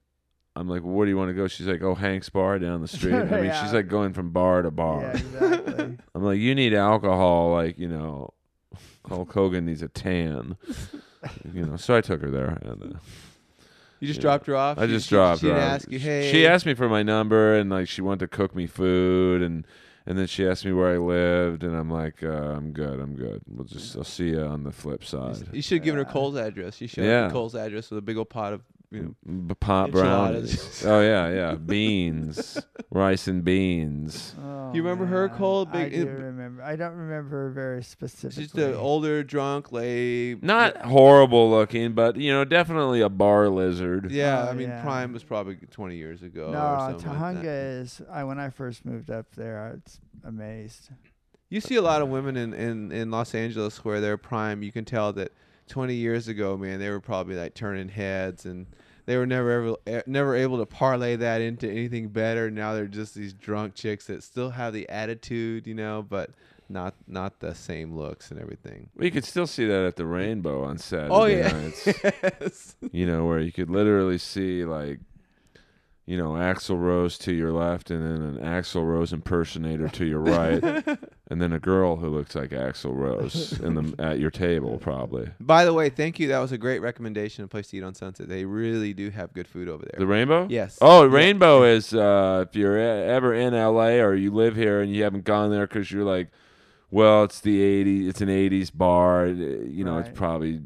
I'm 0.55 0.67
like, 0.69 0.83
well, 0.83 0.93
"Where 0.93 1.05
do 1.05 1.09
you 1.11 1.17
want 1.17 1.29
to 1.29 1.33
go?" 1.33 1.47
She's 1.47 1.67
like, 1.67 1.81
"Oh, 1.81 1.95
Hank's 1.95 2.29
bar 2.29 2.57
down 2.59 2.81
the 2.81 2.87
street." 2.97 3.13
I 3.15 3.23
mean, 3.25 3.45
Yeah. 3.45 3.61
she's 3.63 3.73
like 3.73 3.87
going 3.89 4.13
from 4.13 4.29
bar 4.31 4.61
to 4.61 4.71
bar. 4.71 5.01
Yeah, 5.01 5.11
exactly. 5.17 5.97
I'm 6.15 6.23
like, 6.23 6.39
"You 6.39 6.55
need 6.55 6.73
alcohol, 6.73 7.51
like 7.51 7.77
you 7.77 7.87
know, 7.89 8.33
Hulk 9.07 9.33
Hogan 9.33 9.65
needs 9.65 9.81
a 9.81 9.89
tan." 9.89 10.55
You 11.53 11.65
know, 11.65 11.75
so 11.77 11.95
I 11.95 12.01
took 12.01 12.21
her 12.21 12.29
there, 12.31 12.57
and 12.61 12.83
uh, 12.95 12.97
You 13.99 14.07
just 14.07 14.17
Yeah. 14.17 14.21
dropped 14.21 14.47
her 14.47 14.55
off. 14.55 14.77
I 14.79 14.87
just 14.87 15.07
she, 15.07 15.15
dropped 15.15 15.41
She 15.41 15.47
her 15.47 15.53
didn't 15.53 15.67
off. 15.67 15.75
ask 15.75 15.91
you, 15.91 15.99
hey. 15.99 16.31
She 16.31 16.47
asked 16.47 16.65
me 16.65 16.73
for 16.73 16.89
my 16.89 17.03
number 17.03 17.53
and 17.55 17.69
like 17.69 17.87
she 17.87 18.01
wanted 18.01 18.19
to 18.21 18.27
cook 18.27 18.55
me 18.55 18.65
food 18.67 19.41
and 19.43 19.65
and 20.07 20.17
then 20.17 20.25
she 20.25 20.47
asked 20.47 20.65
me 20.65 20.71
where 20.71 20.91
I 20.91 20.97
lived 20.97 21.63
and 21.63 21.75
I'm 21.77 21.91
like, 21.91 22.23
uh, 22.23 22.27
I'm 22.27 22.71
good, 22.71 22.99
I'm 22.99 23.13
good. 23.15 23.43
We'll 23.47 23.65
just 23.67 23.95
I'll 23.95 24.03
see 24.03 24.29
you 24.29 24.41
on 24.41 24.63
the 24.63 24.71
flip 24.71 25.03
side. 25.03 25.47
You 25.53 25.61
should 25.61 25.77
have 25.77 25.85
given 25.85 25.99
her 25.99 26.11
Cole's 26.11 26.35
address. 26.35 26.81
You 26.81 26.87
should 26.87 27.03
have 27.03 27.11
Yeah. 27.11 27.23
have 27.25 27.31
Cole's 27.31 27.53
address 27.53 27.91
with 27.91 27.99
a 27.99 28.01
big 28.01 28.17
old 28.17 28.29
pot 28.31 28.53
of 28.53 28.61
you 28.91 29.15
know. 29.25 29.55
Pot 29.59 29.91
brownies. 29.91 30.83
oh 30.85 31.01
yeah, 31.01 31.29
yeah. 31.31 31.55
Beans, 31.55 32.59
rice 32.89 33.27
and 33.27 33.43
beans. 33.43 34.35
Oh, 34.43 34.73
You 34.73 34.83
remember 34.83 35.05
her, 35.05 35.27
man. 35.29 35.37
Cole? 35.37 35.67
I 35.71 35.89
do 35.89 36.01
it- 36.01 36.05
remember. 36.07 36.61
I 36.61 36.75
don't 36.75 36.95
remember 36.95 37.43
her 37.45 37.49
very 37.51 37.83
specifically. 37.83 38.43
She's 38.43 38.51
the 38.51 38.75
older 38.77 39.23
drunk 39.23 39.71
lady. 39.71 40.37
Not 40.41 40.77
horrible 40.77 41.49
looking, 41.49 41.93
but 41.93 42.17
you 42.17 42.31
know, 42.31 42.43
definitely 42.45 43.01
a 43.01 43.09
bar 43.09 43.47
lizard. 43.49 44.11
Yeah, 44.11 44.45
Oh, 44.47 44.51
I 44.51 44.53
mean, 44.53 44.67
yeah. 44.69 44.81
Prime 44.83 45.13
was 45.13 45.23
probably 45.23 45.55
20 45.55 45.95
years 45.95 46.21
ago. 46.21 46.47
or 46.47 46.51
No, 46.51 46.97
something 46.99 47.19
like 47.19 47.37
Tujunga 47.37 47.41
that. 47.43 47.45
is. 47.47 48.01
I 48.11 48.23
when 48.25 48.39
I 48.39 48.49
first 48.49 48.85
moved 48.85 49.09
up 49.09 49.33
there, 49.35 49.59
I 49.61 49.71
was 49.71 49.99
amazed. 50.25 50.89
You 51.49 51.59
see 51.59 51.75
a 51.75 51.81
lot 51.81 52.01
of 52.01 52.07
women 52.09 52.37
in, 52.37 52.53
in, 52.53 52.91
in 52.91 53.11
Los 53.11 53.35
Angeles 53.35 53.83
where 53.83 53.99
they're 53.99 54.17
prime. 54.17 54.63
You 54.63 54.71
can 54.71 54.85
tell 54.85 55.11
that 55.13 55.31
20 55.67 55.93
years 55.95 56.27
ago, 56.27 56.57
man, 56.57 56.79
they 56.79 56.89
were 56.89 56.99
probably 56.99 57.35
like 57.35 57.53
turning 57.53 57.89
heads 57.89 58.45
and 58.45 58.67
they 59.05 59.17
were 59.17 59.25
never 59.25 59.51
ever 59.51 59.75
eh, 59.87 60.01
never 60.05 60.35
able 60.35 60.57
to 60.59 60.65
parlay 60.65 61.15
that 61.15 61.41
into 61.41 61.69
anything 61.69 62.09
better. 62.09 62.51
Now 62.51 62.73
they're 62.73 62.85
just 62.87 63.15
these 63.15 63.33
drunk 63.33 63.75
chicks 63.75 64.05
that 64.07 64.23
still 64.23 64.51
have 64.51 64.73
the 64.73 64.87
attitude, 64.89 65.65
you 65.67 65.73
know, 65.73 66.05
but 66.07 66.29
not 66.69 66.93
not 67.07 67.39
the 67.39 67.53
same 67.55 67.95
looks 67.95 68.31
and 68.31 68.39
everything. 68.39 68.89
We 68.95 69.11
could 69.11 69.25
still 69.25 69.47
see 69.47 69.65
that 69.65 69.85
at 69.85 69.95
the 69.95 70.05
Rainbow 70.05 70.63
on 70.63 70.77
Saturday 70.77 71.09
Oh 71.11 71.25
yeah. 71.25 71.51
nights. 71.51 71.85
yes. 72.03 72.75
you 72.91 73.05
know, 73.05 73.25
where 73.25 73.39
you 73.39 73.51
could 73.51 73.69
literally 73.69 74.17
see 74.17 74.63
like, 74.65 74.99
you 76.05 76.17
know, 76.17 76.31
Axl 76.31 76.79
Rose 76.79 77.17
to 77.19 77.33
your 77.33 77.51
left, 77.51 77.91
and 77.91 78.03
then 78.03 78.21
an 78.21 78.37
Axl 78.37 78.85
Rose 78.85 79.13
impersonator 79.13 79.87
to 79.89 80.05
your 80.05 80.19
right, 80.19 80.61
and 81.31 81.41
then 81.41 81.51
a 81.53 81.59
girl 81.59 81.95
who 81.95 82.07
looks 82.09 82.35
like 82.35 82.49
Axl 82.51 82.93
Rose 82.95 83.59
in 83.61 83.73
the 83.73 83.95
at 84.03 84.19
your 84.19 84.29
table, 84.29 84.77
probably. 84.77 85.29
By 85.39 85.65
the 85.65 85.73
way, 85.73 85.89
thank 85.89 86.19
you. 86.19 86.27
That 86.27 86.39
was 86.39 86.51
a 86.51 86.57
great 86.57 86.79
recommendation. 86.79 87.43
A 87.43 87.47
place 87.47 87.69
to 87.69 87.77
eat 87.77 87.83
on 87.83 87.95
Sunset. 87.95 88.27
They 88.29 88.45
really 88.45 88.93
do 88.93 89.09
have 89.09 89.33
good 89.33 89.47
food 89.47 89.67
over 89.69 89.83
there. 89.83 89.97
The 89.97 90.05
Rainbow. 90.05 90.47
yes. 90.49 90.77
Oh. 90.81 91.05
Rainbow 91.05 91.63
is 91.63 91.93
uh, 91.93 92.45
if 92.47 92.55
you're 92.55 92.77
ever 92.77 93.33
in 93.33 93.53
LA 93.53 94.01
or 94.03 94.13
you 94.13 94.29
live 94.31 94.55
here 94.55 94.81
and 94.81 94.93
you 94.93 95.03
haven't 95.03 95.23
gone 95.23 95.49
there 95.49 95.65
because 95.65 95.91
you're 95.91 96.03
like, 96.03 96.29
well, 96.91 97.23
it's 97.23 97.39
the 97.39 97.59
'80s, 97.61 98.09
it's 98.09 98.21
an 98.21 98.27
'80s 98.29 98.69
bar. 98.73 99.25
You 99.27 99.85
know, 99.85 99.95
Right. 99.95 100.05
it's 100.07 100.17
probably, 100.17 100.61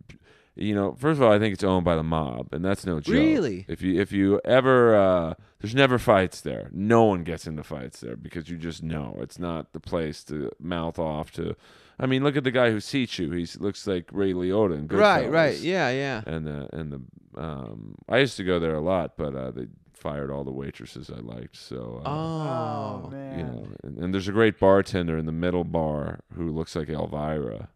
you 0.55 0.73
know, 0.73 0.93
first 0.97 1.17
of 1.17 1.23
all, 1.23 1.31
I 1.31 1.39
think 1.39 1.53
it's 1.53 1.63
owned 1.63 1.83
by 1.85 1.95
the 1.95 2.03
mob, 2.03 2.49
and 2.53 2.63
that's 2.63 2.85
no 2.85 2.99
joke. 2.99 3.13
Really? 3.13 3.65
If 3.67 3.81
you 3.81 3.99
if 3.99 4.11
you 4.11 4.39
ever, 4.45 4.95
uh, 4.95 5.33
there's 5.59 5.75
never 5.75 5.97
fights 5.99 6.41
there. 6.41 6.69
No 6.71 7.03
one 7.05 7.23
gets 7.23 7.45
into 7.47 7.63
fights 7.63 7.99
there 7.99 8.15
because 8.15 8.49
you 8.49 8.57
just 8.57 8.81
know 8.83 9.17
it's 9.19 9.37
not 9.39 9.73
the 9.73 9.79
place 9.79 10.23
to 10.25 10.51
mouth 10.59 10.97
off 10.99 11.31
to. 11.33 11.55
I 11.97 12.05
mean, 12.07 12.23
look 12.23 12.35
at 12.35 12.43
the 12.43 12.51
guy 12.51 12.71
who 12.71 12.79
seats 12.81 13.17
you. 13.19 13.31
He 13.31 13.47
looks 13.57 13.87
like 13.87 14.09
Ray 14.11 14.33
Liotta 14.33 14.77
in 14.77 14.87
Goodfellas. 14.87 14.99
Right. 14.99 15.31
Right. 15.31 15.57
Yeah. 15.59 15.89
Yeah. 15.91 16.21
And 16.25 16.45
the 16.45 16.69
and 16.73 16.91
the 16.91 17.01
um, 17.41 17.95
I 18.09 18.17
used 18.19 18.37
to 18.37 18.43
go 18.43 18.59
there 18.59 18.75
a 18.75 18.81
lot, 18.81 19.17
but 19.17 19.35
uh, 19.35 19.51
they 19.51 19.67
fired 19.93 20.29
all 20.29 20.43
the 20.43 20.51
waitresses 20.51 21.09
I 21.09 21.19
liked. 21.19 21.55
So 21.55 22.01
uh, 22.05 22.09
Oh. 22.09 23.09
man. 23.11 23.39
you 23.39 23.45
know, 23.45 23.67
and, 23.83 23.97
and 23.97 24.13
there's 24.13 24.27
a 24.27 24.31
great 24.33 24.59
bartender 24.59 25.17
in 25.17 25.25
the 25.25 25.31
middle 25.31 25.63
bar 25.63 26.19
who 26.35 26.49
looks 26.51 26.75
like 26.75 26.89
Elvira. 26.89 27.69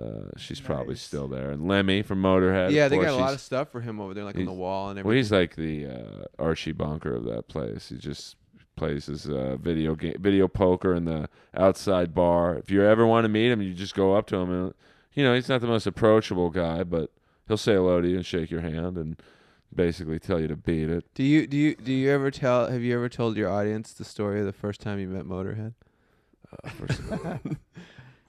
Uh, 0.00 0.30
she's 0.36 0.60
probably 0.60 0.96
still 0.96 1.28
there. 1.28 1.50
And 1.50 1.68
Lemmy 1.68 2.02
from 2.02 2.22
Motorhead. 2.22 2.70
yeah, 2.72 2.88
they 2.88 2.96
course, 2.96 3.08
got 3.08 3.14
a 3.14 3.20
lot 3.20 3.34
of 3.34 3.40
stuff 3.40 3.70
for 3.70 3.80
him 3.80 4.00
over 4.00 4.14
there, 4.14 4.24
like 4.24 4.36
on 4.36 4.46
the 4.46 4.52
wall 4.52 4.88
and 4.88 4.98
everything. 4.98 5.30
Well, 5.32 5.38
everything. 5.38 5.76
he's 5.76 5.86
like 5.86 5.94
the 5.96 6.22
uh, 6.22 6.42
Archie 6.42 6.72
Bunker 6.72 7.14
of 7.14 7.24
that 7.24 7.48
place. 7.48 7.90
He 7.90 7.96
just 7.96 8.36
plays 8.76 9.06
his 9.06 9.28
uh, 9.28 9.56
video 9.60 9.94
game, 9.94 10.16
video 10.18 10.48
poker 10.48 10.94
in 10.94 11.04
the 11.04 11.28
outside 11.54 12.14
bar. 12.14 12.56
If 12.56 12.70
you 12.70 12.82
ever 12.84 13.06
want 13.06 13.24
to 13.24 13.28
meet 13.28 13.50
him, 13.50 13.60
you 13.60 13.74
just 13.74 13.94
go 13.94 14.14
up 14.14 14.26
to 14.28 14.36
him, 14.36 14.50
and 14.50 14.74
you 15.12 15.24
know 15.24 15.34
he's 15.34 15.48
not 15.48 15.60
the 15.60 15.66
most 15.66 15.86
approachable 15.86 16.50
guy, 16.50 16.84
but 16.84 17.10
he'll 17.48 17.56
say 17.56 17.74
hello 17.74 18.00
to 18.00 18.08
you 18.08 18.16
and 18.16 18.26
shake 18.26 18.50
your 18.50 18.62
hand 18.62 18.96
and 18.96 19.20
basically 19.74 20.18
tell 20.18 20.40
you 20.40 20.48
to 20.48 20.56
beat 20.56 20.88
it. 20.88 21.04
Do 21.14 21.22
you 21.22 21.46
do 21.46 21.56
you 21.56 21.74
do 21.74 21.92
you 21.92 22.10
ever 22.10 22.30
tell? 22.30 22.70
Have 22.70 22.82
you 22.82 22.94
ever 22.94 23.08
told 23.08 23.36
your 23.36 23.50
audience 23.50 23.92
the 23.92 24.04
story 24.04 24.40
of 24.40 24.46
the 24.46 24.52
first 24.52 24.80
time 24.80 24.98
you 24.98 25.08
met 25.08 25.24
Motorhead? 25.24 25.74
Uh, 26.64 26.68
first 26.70 26.98
of 26.98 27.26
all. 27.26 27.40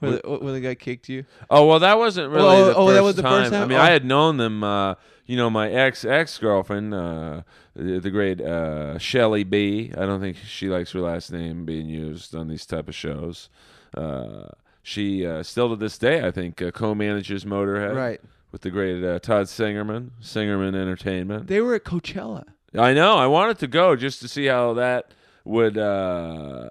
When 0.00 0.12
the, 0.12 0.20
when 0.24 0.52
the 0.54 0.60
guy 0.60 0.74
kicked 0.74 1.08
you? 1.08 1.24
Oh 1.48 1.66
well, 1.66 1.78
that 1.80 1.96
wasn't 1.98 2.30
really 2.30 2.44
Oh, 2.46 2.64
the 2.66 2.74
oh, 2.74 2.86
first 2.86 2.94
that 2.96 3.02
was 3.04 3.16
the 3.16 3.22
time. 3.22 3.42
first 3.44 3.52
I 3.54 3.58
time? 3.60 3.68
mean, 3.68 3.78
Oh. 3.78 3.82
I 3.82 3.90
had 3.90 4.04
known 4.04 4.36
them. 4.36 4.62
Uh, 4.64 4.94
you 5.26 5.36
know, 5.38 5.48
my 5.48 5.70
ex 5.70 6.04
ex 6.04 6.36
girlfriend, 6.36 6.92
uh, 6.92 7.42
the, 7.74 7.98
the 7.98 8.10
great 8.10 8.40
uh, 8.42 8.98
Shelly 8.98 9.42
B. 9.44 9.90
I 9.96 10.04
don't 10.04 10.20
think 10.20 10.36
she 10.36 10.68
likes 10.68 10.92
her 10.92 11.00
last 11.00 11.32
name 11.32 11.64
being 11.64 11.88
used 11.88 12.34
on 12.34 12.48
these 12.48 12.66
type 12.66 12.88
of 12.88 12.94
shows. 12.94 13.48
Uh, 13.96 14.48
she 14.82 15.24
uh, 15.26 15.42
still 15.42 15.70
to 15.70 15.76
this 15.76 15.96
day, 15.96 16.26
I 16.26 16.30
think, 16.30 16.60
uh, 16.60 16.70
co-manages 16.72 17.46
Motorhead 17.46 17.94
Right. 17.96 18.20
with 18.52 18.60
the 18.60 18.70
great 18.70 19.02
uh, 19.02 19.18
Todd 19.20 19.46
Singerman, 19.46 20.10
Singerman 20.20 20.74
Entertainment. 20.76 21.46
They 21.46 21.62
were 21.62 21.74
at 21.76 21.84
Coachella. 21.84 22.44
I 22.76 22.92
know. 22.92 23.16
I 23.16 23.26
wanted 23.26 23.58
to 23.60 23.66
go 23.66 23.96
just 23.96 24.20
to 24.20 24.28
see 24.28 24.44
how 24.46 24.74
that 24.74 25.12
would 25.46 25.78
uh, 25.78 26.70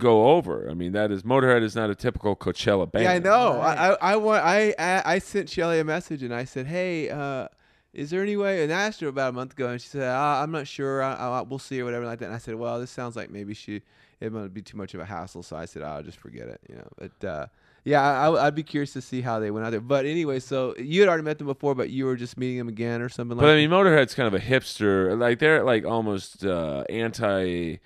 go 0.00 0.30
over. 0.30 0.68
I 0.70 0.74
mean, 0.74 0.92
that 0.92 1.10
is 1.12 1.22
Motorhead 1.22 1.62
is 1.62 1.76
not 1.76 1.90
a 1.90 1.94
typical 1.94 2.34
Coachella 2.34 2.90
band. 2.90 3.04
Yeah, 3.04 3.12
I 3.12 3.18
know. 3.20 3.58
Right. 3.58 3.78
I, 3.78 3.88
I 3.92 4.12
I 4.12 4.16
want 4.16 4.44
I, 4.44 4.74
I 4.78 5.02
I 5.14 5.18
sent 5.20 5.48
Shelly 5.48 5.78
a 5.78 5.84
message 5.84 6.22
and 6.22 6.34
I 6.34 6.44
said, 6.44 6.66
hey, 6.66 7.10
uh, 7.10 7.46
is 7.92 8.10
there 8.10 8.22
any 8.22 8.36
way? 8.36 8.62
And 8.64 8.72
I 8.72 8.82
asked 8.82 9.00
her 9.00 9.08
about 9.08 9.30
a 9.30 9.32
month 9.32 9.52
ago, 9.52 9.68
and 9.68 9.80
she 9.80 9.88
said, 9.88 10.02
ah, 10.08 10.42
I'm 10.42 10.50
not 10.50 10.66
sure. 10.66 11.02
I, 11.02 11.14
I, 11.14 11.42
we'll 11.42 11.58
see 11.58 11.80
or 11.80 11.84
whatever 11.84 12.06
like 12.06 12.18
that. 12.20 12.26
And 12.26 12.34
I 12.34 12.38
said, 12.38 12.54
well, 12.56 12.80
this 12.80 12.90
sounds 12.90 13.14
like 13.16 13.30
maybe 13.30 13.54
she 13.54 13.82
it 14.20 14.32
might 14.32 14.52
be 14.52 14.62
too 14.62 14.76
much 14.76 14.94
of 14.94 15.00
a 15.00 15.04
hassle. 15.04 15.42
So 15.42 15.56
I 15.56 15.64
said, 15.66 15.82
I'll 15.82 16.02
just 16.02 16.18
forget 16.18 16.48
it. 16.48 16.60
You 16.68 16.76
know, 16.76 16.88
but. 16.98 17.28
uh 17.28 17.46
yeah, 17.82 18.02
I, 18.02 18.28
I- 18.28 18.46
I'd 18.46 18.54
be 18.54 18.62
curious 18.62 18.92
to 18.92 19.00
see 19.00 19.22
how 19.22 19.38
they 19.40 19.50
went 19.50 19.64
out 19.64 19.70
there. 19.70 19.80
But 19.80 20.04
anyway, 20.04 20.38
so 20.38 20.74
you 20.76 21.00
had 21.00 21.08
already 21.08 21.24
met 21.24 21.38
them 21.38 21.46
before, 21.46 21.74
but 21.74 21.88
you 21.88 22.04
were 22.04 22.14
just 22.14 22.36
meeting 22.36 22.58
them 22.58 22.68
again 22.68 23.00
or 23.00 23.08
something 23.08 23.38
like. 23.38 23.42
But 23.42 23.52
I 23.52 23.56
mean, 23.56 23.70
Motorhead's 23.70 24.12
kind 24.12 24.26
of 24.26 24.34
a 24.34 24.38
hipster. 24.44 25.18
Like 25.18 25.38
they're 25.38 25.64
like 25.64 25.86
almost 25.86 26.44
uh, 26.44 26.84
anti. 26.90 27.78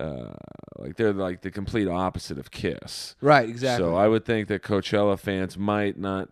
Uh, 0.00 0.32
like 0.78 0.96
they're 0.96 1.12
like 1.12 1.40
the 1.42 1.50
complete 1.50 1.88
opposite 1.88 2.38
of 2.38 2.50
Kiss. 2.50 3.16
right? 3.20 3.48
Exactly. 3.48 3.84
So 3.86 3.96
I 3.96 4.08
would 4.08 4.24
think 4.24 4.48
that 4.48 4.62
Coachella 4.62 5.18
fans 5.18 5.56
might 5.56 5.98
not, 5.98 6.28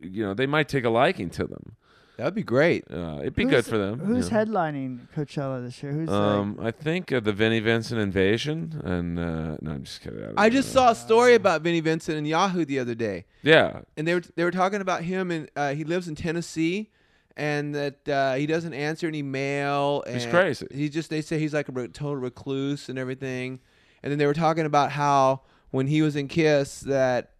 you 0.00 0.22
know, 0.24 0.34
they 0.34 0.46
might 0.46 0.68
take 0.68 0.84
a 0.84 0.90
liking 0.90 1.30
to 1.30 1.44
them. 1.44 1.76
That'd 2.18 2.34
be 2.34 2.42
great. 2.42 2.84
Uh, 2.90 3.18
it'd 3.20 3.34
be 3.34 3.42
Who's- 3.42 3.54
good 3.56 3.66
for 3.66 3.76
them. 3.76 4.00
you 4.00 4.06
Who's 4.06 4.30
know. 4.30 4.38
headlining 4.38 5.00
Coachella 5.14 5.62
this 5.62 5.82
year? 5.82 5.92
Who's 5.92 6.08
like, 6.08 6.16
Um, 6.18 6.58
I 6.62 6.70
think 6.70 7.12
uh, 7.12 7.20
the 7.20 7.32
Vinnie 7.34 7.60
Vincent 7.60 8.00
Invasion, 8.00 8.80
and 8.84 9.18
uh, 9.18 9.56
no, 9.60 9.72
I'm 9.72 9.84
just 9.84 10.00
kidding. 10.00 10.20
don't 10.20 10.32
I 10.38 10.48
just 10.48 10.74
know. 10.74 10.80
saw 10.80 10.90
a 10.92 10.94
story 10.94 11.34
about 11.34 11.60
Vinnie 11.60 11.80
Vincent 11.80 12.16
and 12.16 12.26
Yahoo 12.26 12.64
the 12.64 12.78
other 12.78 12.94
day. 12.94 13.26
Yeah, 13.42 13.80
and 13.98 14.08
they 14.08 14.14
were 14.14 14.22
they 14.34 14.44
were 14.44 14.50
talking 14.50 14.80
about 14.80 15.02
him 15.02 15.30
and 15.30 15.50
uh, 15.56 15.74
he 15.74 15.84
lives 15.84 16.08
in 16.08 16.14
Tennessee 16.14 16.90
and 17.36 17.74
that 17.74 18.08
uh, 18.08 18.34
he 18.34 18.46
doesn't 18.46 18.72
answer 18.74 19.06
any 19.06 19.22
mail 19.22 20.02
and 20.06 20.14
He's 20.16 20.26
crazy. 20.26 20.66
he 20.72 20.88
just 20.88 21.10
they 21.10 21.20
say 21.20 21.38
he's 21.38 21.52
like 21.54 21.68
a 21.68 21.72
re- 21.72 21.88
total 21.88 22.16
recluse 22.16 22.88
and 22.88 22.98
everything 22.98 23.60
and 24.02 24.10
then 24.10 24.18
they 24.18 24.26
were 24.26 24.34
talking 24.34 24.66
about 24.66 24.92
how 24.92 25.42
when 25.70 25.86
he 25.86 26.00
was 26.02 26.16
in 26.16 26.28
Kiss 26.28 26.80
that 26.80 27.32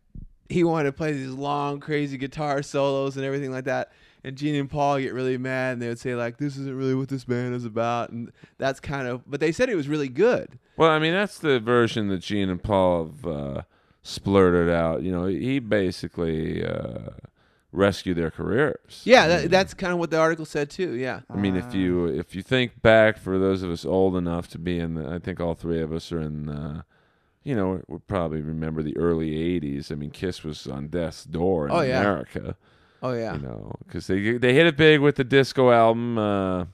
he 0.48 0.62
wanted 0.64 0.84
to 0.84 0.92
play 0.92 1.12
these 1.12 1.30
long 1.30 1.80
crazy 1.80 2.16
guitar 2.18 2.62
solos 2.62 3.16
and 3.16 3.24
everything 3.24 3.50
like 3.50 3.64
that 3.64 3.92
and 4.22 4.36
Gene 4.36 4.54
and 4.56 4.68
Paul 4.68 4.98
get 4.98 5.14
really 5.14 5.38
mad 5.38 5.74
and 5.74 5.82
they 5.82 5.88
would 5.88 5.98
say 5.98 6.14
like 6.14 6.36
this 6.38 6.56
isn't 6.56 6.76
really 6.76 6.94
what 6.94 7.08
this 7.08 7.24
band 7.24 7.54
is 7.54 7.64
about 7.64 8.10
and 8.10 8.30
that's 8.58 8.80
kind 8.80 9.06
of 9.08 9.22
but 9.28 9.40
they 9.40 9.52
said 9.52 9.68
it 9.68 9.76
was 9.76 9.88
really 9.88 10.08
good 10.08 10.58
Well, 10.76 10.90
I 10.90 10.98
mean, 10.98 11.12
that's 11.14 11.38
the 11.38 11.58
version 11.58 12.08
that 12.08 12.18
Gene 12.18 12.50
and 12.50 12.62
Paul 12.62 13.06
have 13.06 13.26
uh, 13.26 13.62
splurted 14.04 14.70
out. 14.70 15.02
You 15.02 15.10
know, 15.12 15.24
he 15.26 15.58
basically 15.58 16.62
uh, 16.64 17.10
rescued 17.76 18.16
their 18.16 18.30
careers. 18.30 19.02
yeah 19.04 19.26
that, 19.28 19.50
that's 19.50 19.74
kind 19.74 19.92
of 19.92 19.98
what 19.98 20.10
the 20.10 20.18
article 20.18 20.44
said 20.46 20.70
too 20.70 20.92
yeah 20.94 21.20
I 21.30 21.36
mean, 21.36 21.56
if 21.56 21.74
you 21.74 22.06
if 22.06 22.34
you 22.34 22.42
think 22.42 22.80
back, 22.82 23.18
for 23.18 23.38
those 23.38 23.62
of 23.62 23.70
us 23.70 23.84
old 23.84 24.16
enough 24.16 24.48
to 24.48 24.58
be 24.58 24.78
in, 24.78 24.94
the, 24.94 25.08
I 25.08 25.18
think 25.18 25.40
all 25.40 25.54
three 25.54 25.80
of 25.82 25.92
us 25.92 26.10
are 26.12 26.20
in. 26.20 26.48
Uh, 26.48 26.82
you 27.44 27.54
know, 27.54 27.80
we 27.86 27.98
probably 28.08 28.40
remember 28.42 28.82
the 28.82 28.96
early 28.96 29.30
'80s. 29.60 29.92
I 29.92 29.94
mean, 29.94 30.10
Kiss 30.10 30.42
was 30.42 30.66
on 30.66 30.88
death's 30.88 31.22
door 31.24 31.66
in 31.68 31.72
Oh, 31.72 31.80
yeah. 31.82 32.00
America. 32.00 32.56
oh 33.02 33.12
yeah 33.12 33.34
You 33.36 33.42
know, 33.42 33.72
because 33.86 34.06
they 34.08 34.36
they 34.38 34.52
hit 34.54 34.66
it 34.66 34.76
big 34.76 35.00
with 35.00 35.14
the 35.16 35.22
disco 35.24 35.70
album 35.70 36.18
uh, 36.18 36.64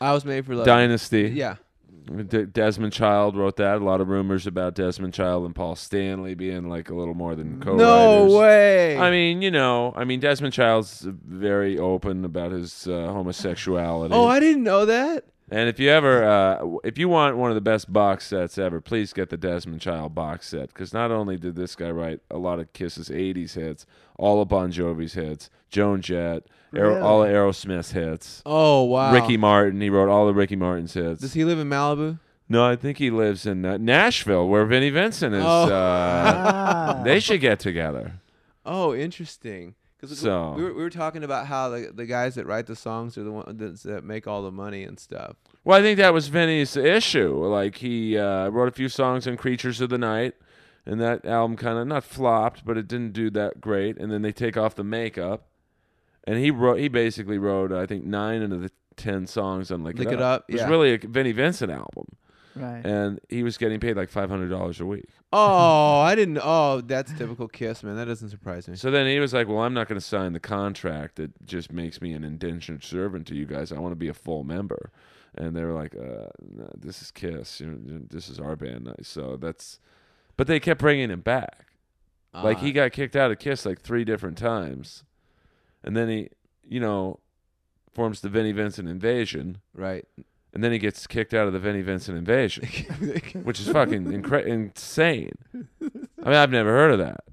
I 0.00 0.12
was 0.12 0.24
made 0.26 0.44
for 0.44 0.54
love 0.54 0.66
Dynasty. 0.66 1.30
yeah 1.34 1.56
De- 2.10 2.46
Desmond 2.46 2.92
Child 2.92 3.36
wrote 3.36 3.56
that. 3.56 3.76
A 3.76 3.84
lot 3.84 4.00
of 4.00 4.08
rumors 4.08 4.46
about 4.46 4.74
Desmond 4.74 5.14
Child 5.14 5.44
and 5.46 5.54
Paul 5.54 5.76
Stanley 5.76 6.34
being 6.34 6.68
like 6.68 6.90
a 6.90 6.94
little 6.94 7.14
more 7.14 7.34
than 7.36 7.60
co-writers. 7.60 7.80
No 8.32 8.36
way. 8.38 8.96
I 8.98 9.10
mean, 9.10 9.42
you 9.42 9.50
know, 9.50 9.92
I 9.96 10.04
mean, 10.04 10.18
Desmond 10.20 10.52
Child's 10.52 11.02
very 11.02 11.78
open 11.78 12.24
about 12.24 12.50
his 12.52 12.86
uh, 12.88 13.06
homosexuality. 13.12 14.12
oh, 14.14 14.26
I 14.26 14.40
didn't 14.40 14.64
know 14.64 14.86
that. 14.86 15.24
And 15.52 15.68
if 15.68 15.80
you 15.80 15.90
ever, 15.90 16.22
uh, 16.22 16.64
if 16.84 16.96
you 16.96 17.08
want 17.08 17.36
one 17.36 17.50
of 17.50 17.56
the 17.56 17.60
best 17.60 17.92
box 17.92 18.26
sets 18.26 18.56
ever, 18.56 18.80
please 18.80 19.12
get 19.12 19.30
the 19.30 19.36
Desmond 19.36 19.80
Child 19.80 20.14
box 20.14 20.48
set 20.48 20.68
because 20.68 20.92
not 20.94 21.10
only 21.10 21.36
did 21.36 21.56
this 21.56 21.74
guy 21.74 21.90
write 21.90 22.20
a 22.30 22.38
lot 22.38 22.60
of 22.60 22.72
Kiss's 22.72 23.08
'80s 23.08 23.54
hits, 23.54 23.84
all 24.16 24.40
of 24.40 24.48
Bon 24.48 24.70
Jovi's 24.70 25.14
hits, 25.14 25.50
Joan 25.68 26.02
Jett, 26.02 26.44
Aero- 26.74 26.90
Really? 26.90 27.00
all 27.00 27.22
of 27.24 27.28
Aerosmith's 27.30 27.90
hits, 27.90 28.42
Oh 28.46 28.84
wow. 28.84 29.12
Ricky 29.12 29.36
Martin. 29.36 29.80
He 29.80 29.90
wrote 29.90 30.08
all 30.08 30.26
the 30.26 30.34
Ricky 30.34 30.54
Martin's 30.56 30.94
hits. 30.94 31.20
Does 31.20 31.32
he 31.34 31.44
live 31.44 31.58
in 31.58 31.68
Malibu? 31.68 32.20
no, 32.48 32.64
I 32.64 32.76
think 32.76 32.98
he 32.98 33.10
lives 33.10 33.44
in 33.46 33.64
uh, 33.64 33.76
Nashville, 33.76 34.46
where 34.48 34.64
Vinnie 34.66 34.90
Vincent 34.90 35.34
is. 35.34 35.42
Oh. 35.44 35.72
Uh, 35.72 37.02
they 37.04 37.18
should 37.20 37.40
get 37.40 37.58
together. 37.60 38.12
Oh, 38.64 38.94
interesting. 38.94 39.74
Because 40.00 40.18
So- 40.18 40.54
we, 40.56 40.62
were, 40.62 40.72
we 40.74 40.82
were 40.82 40.90
talking 40.90 41.22
about 41.24 41.46
how 41.46 41.68
the, 41.68 41.90
the 41.94 42.06
guys 42.06 42.34
that 42.36 42.46
write 42.46 42.66
the 42.66 42.76
songs 42.76 43.18
are 43.18 43.22
the 43.22 43.32
ones 43.32 43.82
that 43.82 44.02
make 44.04 44.26
all 44.26 44.42
the 44.42 44.50
money 44.50 44.82
and 44.84 44.98
stuff. 44.98 45.36
Well, 45.64 45.78
I 45.78 45.82
think 45.82 45.98
that 45.98 46.14
was 46.14 46.28
Vinnie's 46.28 46.76
issue. 46.76 47.44
Like 47.44 47.76
he 47.76 48.16
uh, 48.16 48.48
wrote 48.48 48.68
a 48.68 48.72
few 48.72 48.88
songs 48.88 49.26
on 49.26 49.36
Creatures 49.36 49.80
of 49.82 49.90
the 49.90 49.98
Night, 49.98 50.34
and 50.86 50.98
that 51.02 51.26
album 51.26 51.56
kind 51.58 51.78
of 51.78 51.86
not 51.86 52.02
flopped, 52.04 52.64
but 52.64 52.78
it 52.78 52.88
didn't 52.88 53.12
do 53.12 53.28
that 53.30 53.60
great. 53.60 53.98
And 53.98 54.10
then 54.10 54.22
they 54.22 54.32
take 54.32 54.56
off 54.56 54.74
the 54.74 54.84
makeup, 54.84 55.48
and 56.24 56.38
he 56.38 56.50
wrote. 56.50 56.78
He 56.78 56.88
basically 56.88 57.36
wrote, 57.36 57.70
I 57.72 57.84
think, 57.84 58.04
nine 58.04 58.42
out 58.42 58.52
of 58.52 58.62
the 58.62 58.70
ten 58.96 59.26
songs 59.26 59.70
on 59.70 59.84
Lick, 59.84 59.98
Lick 59.98 60.08
It 60.08 60.22
Up, 60.22 60.46
It 60.48 60.54
was 60.54 60.62
yeah. 60.62 60.68
really 60.68 60.94
a 60.94 60.98
Vinnie 60.98 61.32
Vincent 61.32 61.70
album, 61.70 62.06
Right. 62.56 62.84
and 62.84 63.20
he 63.28 63.42
was 63.44 63.56
getting 63.58 63.78
paid 63.78 63.96
like 63.96 64.08
five 64.10 64.28
hundred 64.28 64.48
dollars 64.48 64.80
a 64.80 64.86
week. 64.86 65.06
Oh, 65.32 66.00
I 66.00 66.16
didn't. 66.16 66.40
Oh, 66.42 66.80
that's 66.80 67.12
typical 67.16 67.46
Kiss, 67.46 67.84
man. 67.84 67.94
That 67.94 68.06
doesn't 68.06 68.30
surprise 68.30 68.66
me. 68.66 68.74
So 68.74 68.90
then 68.90 69.06
he 69.06 69.20
was 69.20 69.32
like, 69.32 69.46
"Well, 69.46 69.58
I'm 69.60 69.72
not 69.74 69.86
going 69.86 70.00
to 70.00 70.04
sign 70.04 70.32
the 70.32 70.40
contract 70.40 71.14
that 71.16 71.46
just 71.46 71.70
makes 71.72 72.00
me 72.00 72.14
an 72.14 72.24
indentured 72.24 72.82
servant 72.82 73.28
to 73.28 73.36
you 73.36 73.46
guys. 73.46 73.70
I 73.70 73.78
want 73.78 73.92
to 73.92 73.96
be 73.96 74.08
a 74.08 74.12
full 74.14 74.42
member." 74.42 74.90
And 75.36 75.54
they 75.56 75.62
were 75.62 75.72
like, 75.72 75.94
uh, 75.94 76.26
no, 76.56 76.68
"This 76.76 77.00
is 77.00 77.12
Kiss. 77.12 77.60
You 77.60 77.68
know, 77.68 78.00
this 78.10 78.28
is 78.28 78.40
our 78.40 78.56
band." 78.56 78.92
So 79.02 79.36
that's, 79.36 79.78
but 80.36 80.48
they 80.48 80.58
kept 80.58 80.80
bringing 80.80 81.10
him 81.10 81.20
back. 81.20 81.66
Like 82.34 82.58
he 82.58 82.70
Ah. 82.70 82.74
got 82.86 82.92
kicked 82.92 83.14
out 83.14 83.30
of 83.30 83.38
Kiss 83.38 83.64
like 83.64 83.80
three 83.80 84.02
different 84.04 84.36
times, 84.36 85.04
and 85.84 85.96
then 85.96 86.08
he, 86.08 86.28
you 86.68 86.80
know, 86.80 87.20
forms 87.94 88.20
the 88.20 88.28
Vinnie 88.28 88.50
Vincent 88.50 88.88
Invasion, 88.88 89.58
right. 89.74 90.06
And 90.52 90.64
then 90.64 90.72
he 90.72 90.78
gets 90.78 91.06
kicked 91.06 91.32
out 91.34 91.46
of 91.46 91.52
the 91.52 91.58
Vinnie 91.58 91.82
Vincent 91.82 92.18
Invasion, 92.18 92.64
which 93.44 93.60
is 93.60 93.68
fucking 93.68 94.04
incre- 94.06 94.44
insane. 94.46 95.32
I 95.54 96.24
mean, 96.28 96.34
I've 96.34 96.50
never 96.50 96.70
heard 96.70 96.92
of 96.92 96.98
that. 96.98 97.24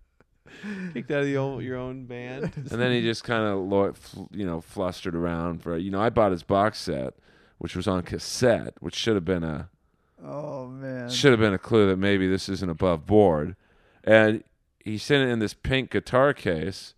Kicked 0.93 1.11
out 1.11 1.19
of 1.19 1.25
the 1.25 1.37
old, 1.37 1.63
your 1.63 1.77
own 1.77 2.05
band. 2.05 2.51
And 2.55 2.81
then 2.81 2.91
he 2.91 3.01
just 3.01 3.23
kind 3.23 3.43
of, 3.43 3.59
lo- 3.59 3.93
fl- 3.93 4.25
you 4.31 4.45
know, 4.45 4.61
flustered 4.61 5.15
around 5.15 5.61
for, 5.61 5.77
you 5.77 5.91
know, 5.91 6.01
I 6.01 6.09
bought 6.09 6.31
his 6.31 6.43
box 6.43 6.79
set, 6.79 7.13
which 7.57 7.75
was 7.75 7.87
on 7.87 8.03
cassette, 8.03 8.73
which 8.79 8.95
should 8.95 9.15
have 9.15 9.25
been 9.25 9.43
a 9.43 9.69
oh 10.23 10.67
man. 10.67 11.09
should 11.09 11.31
have 11.31 11.39
been 11.39 11.53
a 11.53 11.59
clue 11.59 11.87
that 11.87 11.97
maybe 11.97 12.27
this 12.27 12.49
isn't 12.49 12.69
above 12.69 13.05
board. 13.05 13.55
And 14.03 14.43
he 14.79 14.97
sent 14.97 15.27
it 15.27 15.31
in 15.31 15.39
this 15.39 15.53
pink 15.53 15.91
guitar 15.91 16.33
case. 16.33 16.93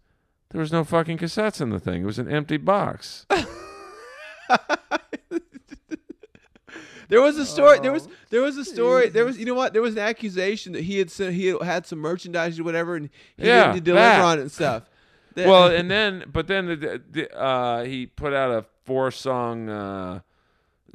There 0.52 0.62
was 0.62 0.72
no 0.72 0.84
fucking 0.84 1.18
cassettes 1.18 1.62
in 1.62 1.70
the 1.70 1.80
thing. 1.80 2.04
It 2.04 2.06
was 2.06 2.20
an 2.20 2.30
empty 2.30 2.58
box. 2.58 3.26
There 7.10 7.22
was 7.22 7.38
a 7.38 7.46
story. 7.46 7.80
There 7.80 7.92
was 7.92 8.08
Oh, 8.08 8.12
there 8.30 8.42
was 8.42 8.56
a 8.58 8.64
story. 8.64 9.10
There 9.10 9.26
was 9.26 9.38
you 9.38 9.46
know 9.46 9.54
what? 9.56 9.74
There 9.74 9.82
was 9.82 9.94
an 9.96 10.00
accusation 10.00 10.74
that 10.74 10.84
he 10.84 10.98
had 11.00 11.12
sent, 11.12 11.34
he 11.34 11.48
had, 11.48 11.62
had 11.62 11.86
some 11.86 12.00
merchandise 12.00 12.58
or 12.60 12.64
whatever, 12.64 12.96
and 12.96 13.10
he 13.36 13.48
Yeah, 13.48 13.74
didn't 13.74 13.84
deliver 13.86 14.06
that. 14.06 14.22
on 14.24 14.38
it 14.38 14.42
and 14.44 14.52
stuff. 14.52 14.84
That- 15.36 15.48
well, 15.48 15.68
and 15.76 15.92
then, 15.92 16.24
but 16.32 16.48
then 16.48 16.66
the, 16.66 17.02
the, 17.12 17.38
uh, 17.40 17.84
he 17.84 18.08
put 18.08 18.34
out 18.34 18.50
a 18.52 18.66
four 18.86 19.12
song 19.12 19.70
uh, 19.70 20.20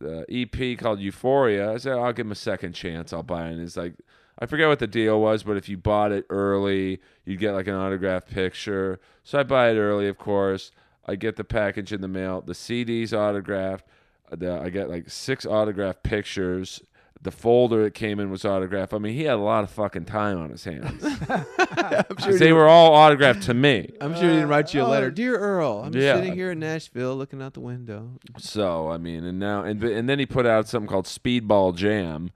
uh, 0.05 0.23
EP 0.29 0.77
called 0.77 0.99
Euphoria. 0.99 1.73
I 1.73 1.77
said, 1.77 1.93
I'll 1.93 2.13
give 2.13 2.27
him 2.27 2.33
a 2.33 2.37
second 2.37 2.73
chance. 2.73 3.13
I'll 3.13 3.23
buy 3.23 3.47
it. 3.49 3.53
And 3.53 3.61
it's 3.63 3.77
like, 3.77 3.95
I 4.41 4.47
forget 4.47 4.67
what 4.67 4.81
the 4.81 4.89
deal 4.89 5.21
was, 5.21 5.45
but 5.45 5.57
if 5.57 5.69
you 5.69 5.77
bought 5.79 6.11
it 6.11 6.27
early, 6.31 7.01
you'd 7.25 7.39
get 7.39 7.53
like 7.53 7.69
an 7.69 7.75
autographed 7.75 8.29
picture. 8.29 8.99
So 9.23 9.39
I 9.39 9.45
buy 9.45 9.71
it 9.71 9.77
early, 9.77 10.09
of 10.09 10.19
course. 10.19 10.73
I 11.07 11.15
get 11.15 11.37
the 11.37 11.45
package 11.45 11.93
in 11.93 12.01
the 12.01 12.09
mail. 12.09 12.41
The 12.41 12.55
CD's 12.57 13.15
autographed. 13.15 13.87
The, 14.31 14.61
I 14.61 14.71
got 14.71 14.89
like 14.89 15.09
six 15.11 15.45
autographed 15.47 16.03
pictures. 16.03 16.83
The 17.23 17.31
folder 17.31 17.85
that 17.85 17.95
came 17.95 18.21
in 18.21 18.31
was 18.31 18.45
autographed. 18.45 18.93
I 18.93 18.99
mean, 18.99 19.15
he 19.15 19.23
had 19.23 19.35
a 19.37 19.43
lot 19.43 19.65
of 19.65 19.71
fucking 19.71 20.05
time 20.05 20.39
on 20.39 20.51
his 20.51 20.63
hands. 20.65 21.03
I'm 21.29 22.17
sure, 22.19 22.37
they 22.39 22.53
were 22.53 22.67
all 22.69 22.93
autographed 22.93 23.45
to 23.45 23.55
me. 23.55 23.91
I'm 24.01 24.13
sure 24.15 24.25
he 24.25 24.29
didn't 24.35 24.49
write 24.49 24.75
you 24.75 24.83
a 24.83 24.85
letter, 24.85 25.07
oh. 25.07 25.11
dear 25.11 25.39
Earl. 25.39 25.85
I'm 25.87 25.95
Yeah. 25.95 26.17
sitting 26.17 26.35
here 26.35 26.51
in 26.51 26.59
Nashville, 26.59 27.17
looking 27.17 27.41
out 27.41 27.55
the 27.55 27.61
window. 27.61 28.11
So 28.39 28.91
I 28.91 28.99
mean, 28.99 29.25
and 29.25 29.39
now 29.39 29.63
and 29.63 29.83
and 29.83 30.07
then 30.07 30.19
he 30.19 30.27
put 30.27 30.45
out 30.45 30.69
something 30.69 30.89
called 30.89 31.07
Speedball 31.07 31.75
Jam, 31.77 32.31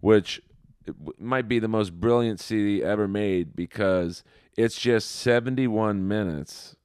which 0.00 0.40
w- 0.86 1.12
might 1.18 1.48
be 1.48 1.58
the 1.58 1.66
most 1.68 1.98
brilliant 1.98 2.38
CD 2.38 2.82
ever 2.84 3.08
made 3.08 3.56
because 3.56 4.22
it's 4.56 4.78
just 4.80 5.10
71 5.16 6.06
minutes 6.06 6.76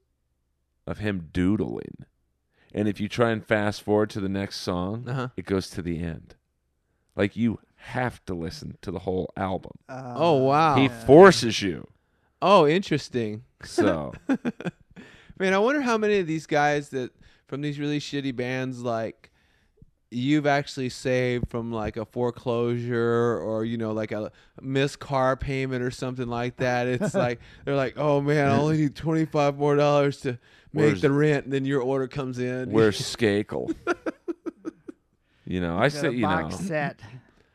of 0.87 0.97
him 0.99 1.29
doodling, 1.31 2.05
and 2.73 2.87
if 2.87 2.99
you 2.99 3.07
try 3.07 3.31
and 3.31 3.45
fast 3.45 3.81
forward 3.83 4.09
to 4.11 4.19
the 4.19 4.29
next 4.29 4.57
song, 4.57 5.07
Uh-huh. 5.07 5.27
it 5.37 5.45
goes 5.45 5.69
to 5.71 5.81
the 5.81 5.99
end. 6.01 6.35
Like 7.15 7.35
you 7.35 7.59
have 7.75 8.23
to 8.25 8.33
listen 8.33 8.77
to 8.81 8.91
the 8.91 8.99
whole 8.99 9.31
album. 9.37 9.73
Uh, 9.89 10.13
Oh, 10.15 10.37
wow. 10.37 10.75
He 10.75 10.87
forces 10.87 11.61
you. 11.61 11.87
Oh, 12.41 12.65
interesting. 12.67 13.43
So 13.63 14.13
Man, 15.39 15.53
I 15.53 15.57
wonder 15.59 15.81
how 15.81 15.97
many 15.97 16.19
of 16.19 16.27
these 16.27 16.45
guys 16.45 16.89
that 16.89 17.11
from 17.47 17.61
these 17.61 17.79
really 17.79 17.99
shitty 17.99 18.35
bands 18.35 18.81
like 18.81 19.31
you've 20.13 20.45
actually 20.47 20.89
saved 20.89 21.49
from 21.49 21.71
like 21.71 21.97
a 21.97 22.05
foreclosure 22.05 23.37
or 23.39 23.65
you 23.65 23.77
know 23.77 23.91
like 23.91 24.11
a 24.11 24.31
missed 24.61 24.99
car 24.99 25.35
payment 25.35 25.83
or 25.83 25.91
something 25.91 26.27
like 26.27 26.57
that. 26.57 26.87
It's 26.87 27.13
like 27.25 27.39
they're 27.65 27.75
like, 27.75 27.95
"Oh 27.97 28.21
man, 28.21 28.49
I 28.51 28.57
only 28.57 28.77
need 28.77 28.95
25 28.95 29.57
more 29.57 29.75
dollars 29.75 30.21
to 30.21 30.29
make 30.31 30.39
Where's- 30.85 31.01
the 31.01 31.11
rent." 31.11 31.45
And 31.45 31.53
then 31.53 31.65
your 31.65 31.81
order 31.81 32.07
comes 32.07 32.39
in. 32.39 32.71
where's 32.71 32.99
Skakel? 33.15 33.75
You 35.45 35.59
know, 35.59 35.77
I 35.77 35.89
Got 35.89 35.91
say 35.91 36.07
a 36.07 36.11
you 36.11 36.21
know. 36.21 36.27
box 36.27 36.55
set. 36.57 36.99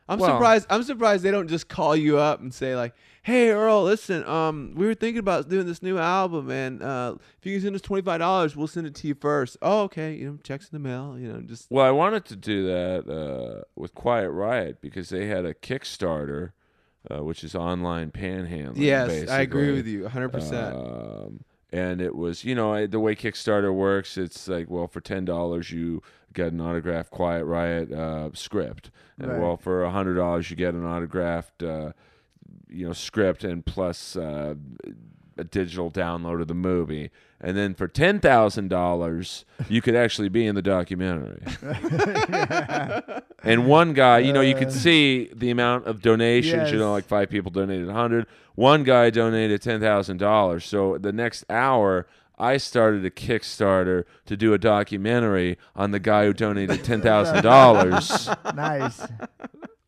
I'm 0.09 0.19
Well- 0.19 0.37
surprised. 0.37 0.67
I'm 0.71 0.83
surprised 0.83 1.23
they 1.23 1.31
don't 1.31 1.49
just 1.49 1.69
call 1.69 1.97
you 1.97 2.19
up 2.19 2.41
and 2.41 2.53
say 2.53 2.77
like, 2.77 2.95
"Hey, 3.29 3.51
Earl, 3.51 3.85
listen, 3.85 4.25
um, 4.27 4.73
we 4.75 4.87
were 4.87 4.95
thinking 4.95 5.19
about 5.19 5.49
doing 5.51 5.67
this 5.67 5.83
new 5.83 5.99
album, 5.99 6.51
and 6.51 6.83
uh, 6.83 7.17
if 7.39 7.45
you 7.47 7.55
can 7.55 7.63
send 7.63 7.75
us 7.75 7.83
twenty 7.83 8.03
five 8.03 8.21
dollars, 8.21 8.57
we'll 8.57 8.67
send 8.67 8.87
it 8.87 8.95
to 8.97 9.07
you 9.07 9.15
first. 9.15 9.57
Oh, 9.61 9.83
okay. 9.83 10.15
You 10.15 10.31
know, 10.31 10.39
checks 10.43 10.69
in 10.71 10.83
the 10.83 10.89
mail. 10.89 11.17
You 11.19 11.33
know, 11.33 11.41
just 11.43 11.71
Well, 11.71 11.85
I 11.85 11.91
wanted 11.91 12.25
to 12.27 12.37
do 12.37 12.67
that 12.67 13.09
uh, 13.09 13.65
with 13.77 13.95
Quiet 13.95 14.31
Riot 14.31 14.81
because 14.81 15.11
they 15.11 15.27
had 15.27 15.45
a 15.45 15.53
Kickstarter, 15.53 16.53
uh, 17.11 17.23
which 17.23 17.45
is 17.45 17.55
online 17.55 18.11
panhandling. 18.13 18.79
yes, 18.79 19.29
I 19.29 19.43
agree 19.43 19.73
with 19.73 19.87
you, 19.87 20.09
hundred 20.09 20.31
percent. 20.31 20.75
Um, 20.75 21.45
and 21.71 22.01
it 22.01 22.17
was, 22.17 22.45
you 22.45 22.55
know, 22.55 22.73
I- 22.73 22.87
the 22.87 22.99
way 22.99 23.15
Kickstarter 23.15 23.75
works, 23.75 24.17
it's 24.17 24.49
like, 24.49 24.71
well, 24.71 24.87
for 24.89 25.03
ten 25.03 25.27
dollars 25.27 25.71
you 25.71 26.03
get 26.33 26.53
an 26.53 26.61
autographed 26.63 27.11
Quiet 27.11 27.45
Riot 27.45 27.93
uh, 27.93 28.31
script, 28.33 28.91
and 29.19 29.31
Right. 29.31 29.39
well, 29.41 29.57
for 29.59 29.85
a 29.85 29.91
hundred 29.91 30.15
dollars 30.15 30.51
you 30.51 30.57
get 30.57 30.73
an 30.73 30.87
autographed, 30.87 31.63
uh, 31.63 31.93
you 32.71 32.87
know, 32.87 32.93
script 32.93 33.45
and 33.45 33.65
plus 33.65 34.17
uh, 34.17 34.55
a 35.37 35.45
digital 35.45 35.91
download 35.91 36.41
of 36.41 36.49
the 36.49 36.55
movie. 36.55 37.11
And 37.41 37.57
then 37.57 37.75
for 37.75 37.87
ten 37.87 38.19
thousand 38.19 38.69
dollars, 38.69 39.45
you 39.69 39.81
could 39.81 39.95
actually 39.95 40.29
be 40.29 40.45
in 40.47 40.55
the 40.57 40.63
documentary. 40.63 41.41
And 43.45 43.67
one 43.67 43.93
guy, 43.93 44.19
you 44.19 44.33
know, 44.33 44.41
you 44.41 44.55
could 44.57 44.69
Uh, 44.69 44.73
see 44.73 45.31
the 45.35 45.51
amount 45.51 45.87
of 45.87 46.03
donations. 46.03 46.73
You 46.73 46.79
know, 46.79 46.91
like 46.93 47.05
five 47.05 47.31
people 47.31 47.51
donated 47.53 47.89
hundred. 47.89 48.27
One 48.57 48.83
guy 48.83 49.11
donated 49.11 49.63
ten 49.63 49.81
thousand 49.81 50.17
dollars. 50.17 50.65
So 50.65 50.99
the 50.99 51.13
next 51.13 51.45
hour, 51.49 52.09
I 52.37 52.57
started 52.57 53.05
a 53.05 53.11
Kickstarter 53.11 54.05
to 54.27 54.37
do 54.37 54.53
a 54.55 54.59
documentary 54.59 55.57
on 55.77 55.93
the 55.93 56.01
guy 56.01 56.25
who 56.27 56.33
donated 56.33 56.83
ten 56.83 57.01
thousand 57.01 57.45
dollars. 57.45 58.29
nice. 58.57 59.07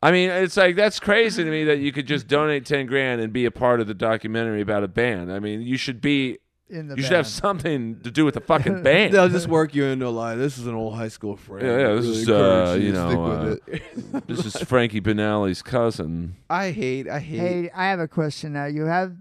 I 0.01 0.11
mean, 0.11 0.29
it's 0.29 0.57
like 0.57 0.75
that's 0.75 0.99
crazy 0.99 1.43
to 1.43 1.49
me 1.49 1.63
that 1.65 1.77
you 1.79 1.91
could 1.91 2.07
just 2.07 2.27
donate 2.27 2.65
ten 2.65 2.85
grand 2.87 3.21
and 3.21 3.31
be 3.31 3.45
a 3.45 3.51
part 3.51 3.79
of 3.79 3.87
the 3.87 3.93
documentary 3.93 4.61
about 4.61 4.83
a 4.83 4.87
band. 4.87 5.31
I 5.31 5.39
mean, 5.39 5.61
you 5.61 5.77
should 5.77 6.01
be. 6.01 6.39
In 6.69 6.87
the 6.87 6.95
You 6.95 7.03
should 7.03 7.11
have 7.17 7.27
something 7.27 7.99
to 7.99 8.09
do 8.09 8.23
with 8.23 8.33
the 8.33 8.39
fucking 8.39 8.81
band. 8.83 9.13
They'll 9.13 9.27
just 9.27 9.49
work 9.49 9.75
you 9.75 9.83
into 9.83 10.07
a 10.07 10.09
lie. 10.09 10.35
This 10.35 10.57
is 10.57 10.67
an 10.67 10.73
old 10.73 10.95
high 10.95 11.09
school 11.09 11.35
friend. 11.35 11.67
Yeah, 11.67 11.77
yeah, 11.79 11.93
this 11.95 12.05
really 12.05 12.21
is, 12.21 12.29
uh, 12.29 12.33
encourage 12.33 12.81
you 12.81 12.91
to 12.93 12.97
know, 12.97 13.25
uh, 13.25 13.51
stick 13.51 13.65
with 13.67 14.15
it. 14.15 14.27
this 14.27 14.45
is 14.45 14.55
Frankie 14.69 15.01
Banali's 15.01 15.61
cousin. 15.61 16.37
I 16.49 16.71
hate. 16.71 17.09
I 17.09 17.19
hate. 17.19 17.39
Hey, 17.39 17.69
I 17.75 17.89
have 17.89 17.99
a 17.99 18.07
question 18.07 18.53
now. 18.53 18.67
You 18.67 18.85
have, 18.85 19.17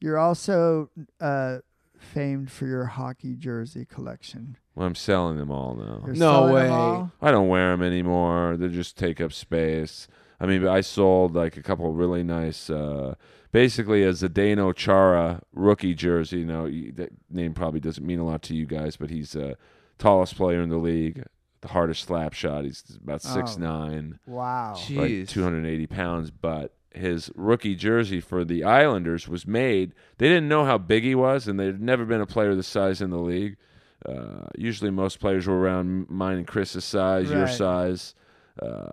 you're 0.00 0.18
also 0.18 0.90
uh, 1.18 1.58
famed 1.98 2.52
for 2.52 2.66
your 2.66 2.84
hockey 2.84 3.36
jersey 3.36 3.86
collection. 3.86 4.58
Well, 4.74 4.86
I'm 4.86 4.94
selling 4.94 5.36
them 5.36 5.50
all 5.50 5.74
now. 5.74 6.02
You're 6.06 6.14
No 6.14 6.18
selling 6.32 6.54
them 6.54 6.62
way. 6.64 6.68
all? 6.68 7.12
I 7.20 7.30
don't 7.30 7.48
wear 7.48 7.70
them 7.72 7.82
anymore. 7.82 8.56
They 8.56 8.68
just 8.68 8.96
take 8.96 9.20
up 9.20 9.32
space. 9.32 10.08
I 10.40 10.46
mean, 10.46 10.66
I 10.66 10.80
sold 10.80 11.34
like 11.34 11.56
a 11.56 11.62
couple 11.62 11.92
really 11.92 12.22
nice, 12.22 12.68
uh, 12.70 13.14
basically 13.52 14.02
a 14.02 14.12
Zdeno 14.12 14.74
Chara 14.74 15.42
rookie 15.52 15.94
jersey. 15.94 16.38
You 16.38 16.46
know, 16.46 16.64
you- 16.64 16.90
that 16.92 17.10
name 17.30 17.52
probably 17.54 17.80
doesn't 17.80 18.04
mean 18.06 18.18
a 18.18 18.24
lot 18.24 18.42
to 18.44 18.54
you 18.54 18.66
guys, 18.66 18.96
but 18.96 19.10
he's 19.10 19.32
the 19.32 19.56
tallest 19.98 20.36
player 20.36 20.60
in 20.62 20.68
the 20.70 20.78
league, 20.78 21.22
the 21.60 21.68
hardest 21.68 22.04
slap 22.04 22.32
shot. 22.32 22.64
He's 22.64 22.82
about 23.04 23.20
Oh. 23.26 23.34
six 23.34 23.56
nine, 23.58 24.18
Wow. 24.26 24.72
Jeez. 24.76 24.96
like 25.20 25.28
280 25.28 25.86
pounds. 25.86 26.30
But 26.30 26.74
his 26.92 27.30
rookie 27.36 27.76
jersey 27.76 28.20
for 28.20 28.44
the 28.44 28.64
Islanders 28.64 29.28
was 29.28 29.46
made. 29.46 29.92
They 30.18 30.28
didn't 30.28 30.48
know 30.48 30.64
how 30.64 30.78
big 30.78 31.04
he 31.04 31.14
was, 31.14 31.46
and 31.46 31.60
there'd 31.60 31.80
never 31.80 32.04
been 32.04 32.20
a 32.22 32.26
player 32.26 32.54
this 32.54 32.66
size 32.66 33.00
in 33.02 33.10
the 33.10 33.18
league. 33.20 33.56
Uh, 34.06 34.46
usually, 34.56 34.90
most 34.90 35.20
players 35.20 35.46
were 35.46 35.58
around 35.58 36.08
mine 36.10 36.38
and 36.38 36.46
Chris's 36.46 36.84
size, 36.84 37.30
your 37.30 37.46
size. 37.48 38.14
Uh, 38.60 38.86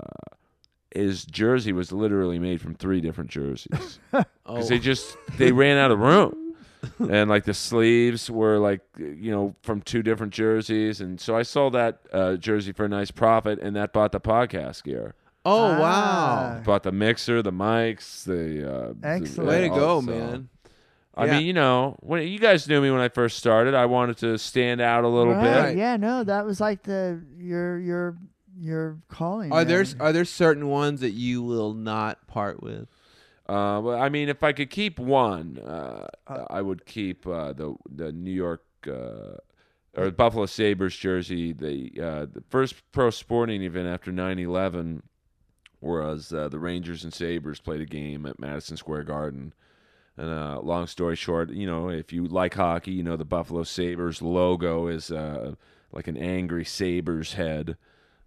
his 0.93 1.23
jersey 1.25 1.71
was 1.73 1.91
literally 1.91 2.39
made 2.39 2.61
from 2.61 2.73
three 2.75 2.99
different 3.01 3.29
jerseys 3.29 3.99
Oh, 4.13 4.23
because 4.47 4.69
they 4.69 4.79
just 4.79 5.15
they 5.37 5.51
ran 5.51 5.77
out 5.77 5.91
of 5.91 5.99
room 5.99 6.55
and 7.11 7.29
like 7.29 7.43
the 7.43 7.53
sleeves 7.53 8.31
were 8.31 8.57
like 8.57 8.81
you 8.97 9.29
know 9.31 9.53
from 9.61 9.81
two 9.81 10.01
different 10.01 10.33
jerseys 10.33 10.99
and 11.01 11.19
so 11.21 11.35
i 11.37 11.43
sold 11.43 11.73
that 11.73 11.99
uh, 12.11 12.35
jersey 12.37 12.71
for 12.71 12.85
a 12.85 12.89
nice 12.89 13.11
profit 13.11 13.59
and 13.59 13.75
that 13.75 13.93
bought 13.93 14.11
the 14.11 14.19
podcast 14.19 14.83
gear 14.83 15.13
oh 15.45 15.73
Ah. 15.73 15.79
wow. 15.79 16.61
bought 16.65 16.81
the 16.83 16.91
mixer 16.91 17.43
the 17.43 17.51
mics 17.51 18.23
the 18.23 18.67
uh 18.67 18.93
the- 18.99 19.07
Excellent. 19.07 19.47
Way 19.49 19.61
to 19.61 19.69
go, 19.69 20.01
so- 20.01 20.07
man. 20.07 20.49
I 21.19 21.25
Yeah. 21.25 21.31
mean 21.37 21.45
you 21.47 21.53
know 21.53 21.95
when 21.99 22.27
you 22.27 22.39
guys 22.39 22.67
knew 22.67 22.81
me 22.81 22.89
when 22.91 23.01
i 23.01 23.09
first 23.09 23.37
started 23.37 23.73
i 23.75 23.85
wanted 23.85 24.17
to 24.17 24.37
stand 24.37 24.81
out 24.81 25.03
a 25.03 25.07
little 25.07 25.33
right. 25.33 25.65
bit 25.73 25.77
Yeah, 25.77 25.97
no, 25.97 26.23
that 26.23 26.45
was 26.45 26.59
like 26.59 26.83
the 26.83 27.21
your 27.37 27.77
your 27.79 28.17
your 28.61 28.97
calling. 29.07 29.51
Are 29.53 29.63
there 29.63 29.83
there 29.83 30.01
are 30.07 30.11
there 30.13 30.25
certain 30.25 30.67
ones 30.67 30.99
that 31.01 31.11
you 31.11 31.41
will 31.41 31.73
not 31.73 32.27
part 32.27 32.61
with? 32.61 32.87
Uh, 33.47 33.79
well, 33.83 33.99
I 33.99 34.09
mean, 34.09 34.27
if 34.29 34.43
I 34.43 34.51
could 34.51 34.69
keep 34.69 34.99
one, 34.99 35.57
uh, 35.65 36.07
Uh, 36.27 36.45
I 36.49 36.61
would 36.61 36.85
keep 36.85 37.25
uh, 37.25 37.53
the 37.53 37.75
the 37.89 38.11
New 38.11 38.31
York 38.45 38.63
uh, 38.85 39.37
or 39.95 40.11
Buffalo 40.11 40.45
Sabres 40.45 40.95
jersey. 40.95 41.53
The 41.53 41.91
uh, 42.01 42.25
the 42.31 42.43
first 42.49 42.75
pro 42.91 43.09
sporting 43.11 43.63
event 43.63 43.87
after 43.87 44.11
9/11 44.11 45.01
was 45.81 46.33
uh, 46.33 46.49
the 46.49 46.59
Rangers 46.59 47.03
and 47.05 47.13
Sabres 47.13 47.59
played 47.61 47.81
a 47.81 47.85
game 47.85 48.25
at 48.25 48.39
Madison 48.39 48.75
Square 48.77 49.03
Garden. 49.05 49.53
And 50.19 50.29
uh, 50.29 50.59
long 50.61 50.85
story 50.87 51.15
short, 51.15 51.49
you 51.49 51.65
know, 51.65 51.87
if 51.89 52.11
you 52.11 52.25
like 52.27 52.53
hockey, 52.55 52.91
you 52.91 53.03
know 53.03 53.15
the 53.15 53.23
Buffalo 53.23 53.63
Sabres 53.63 54.21
logo 54.21 54.87
is 54.87 55.11
uh, 55.11 55.55
like 55.93 56.09
an 56.09 56.17
angry 56.17 56.65
Sabres 56.65 57.33
head, 57.35 57.77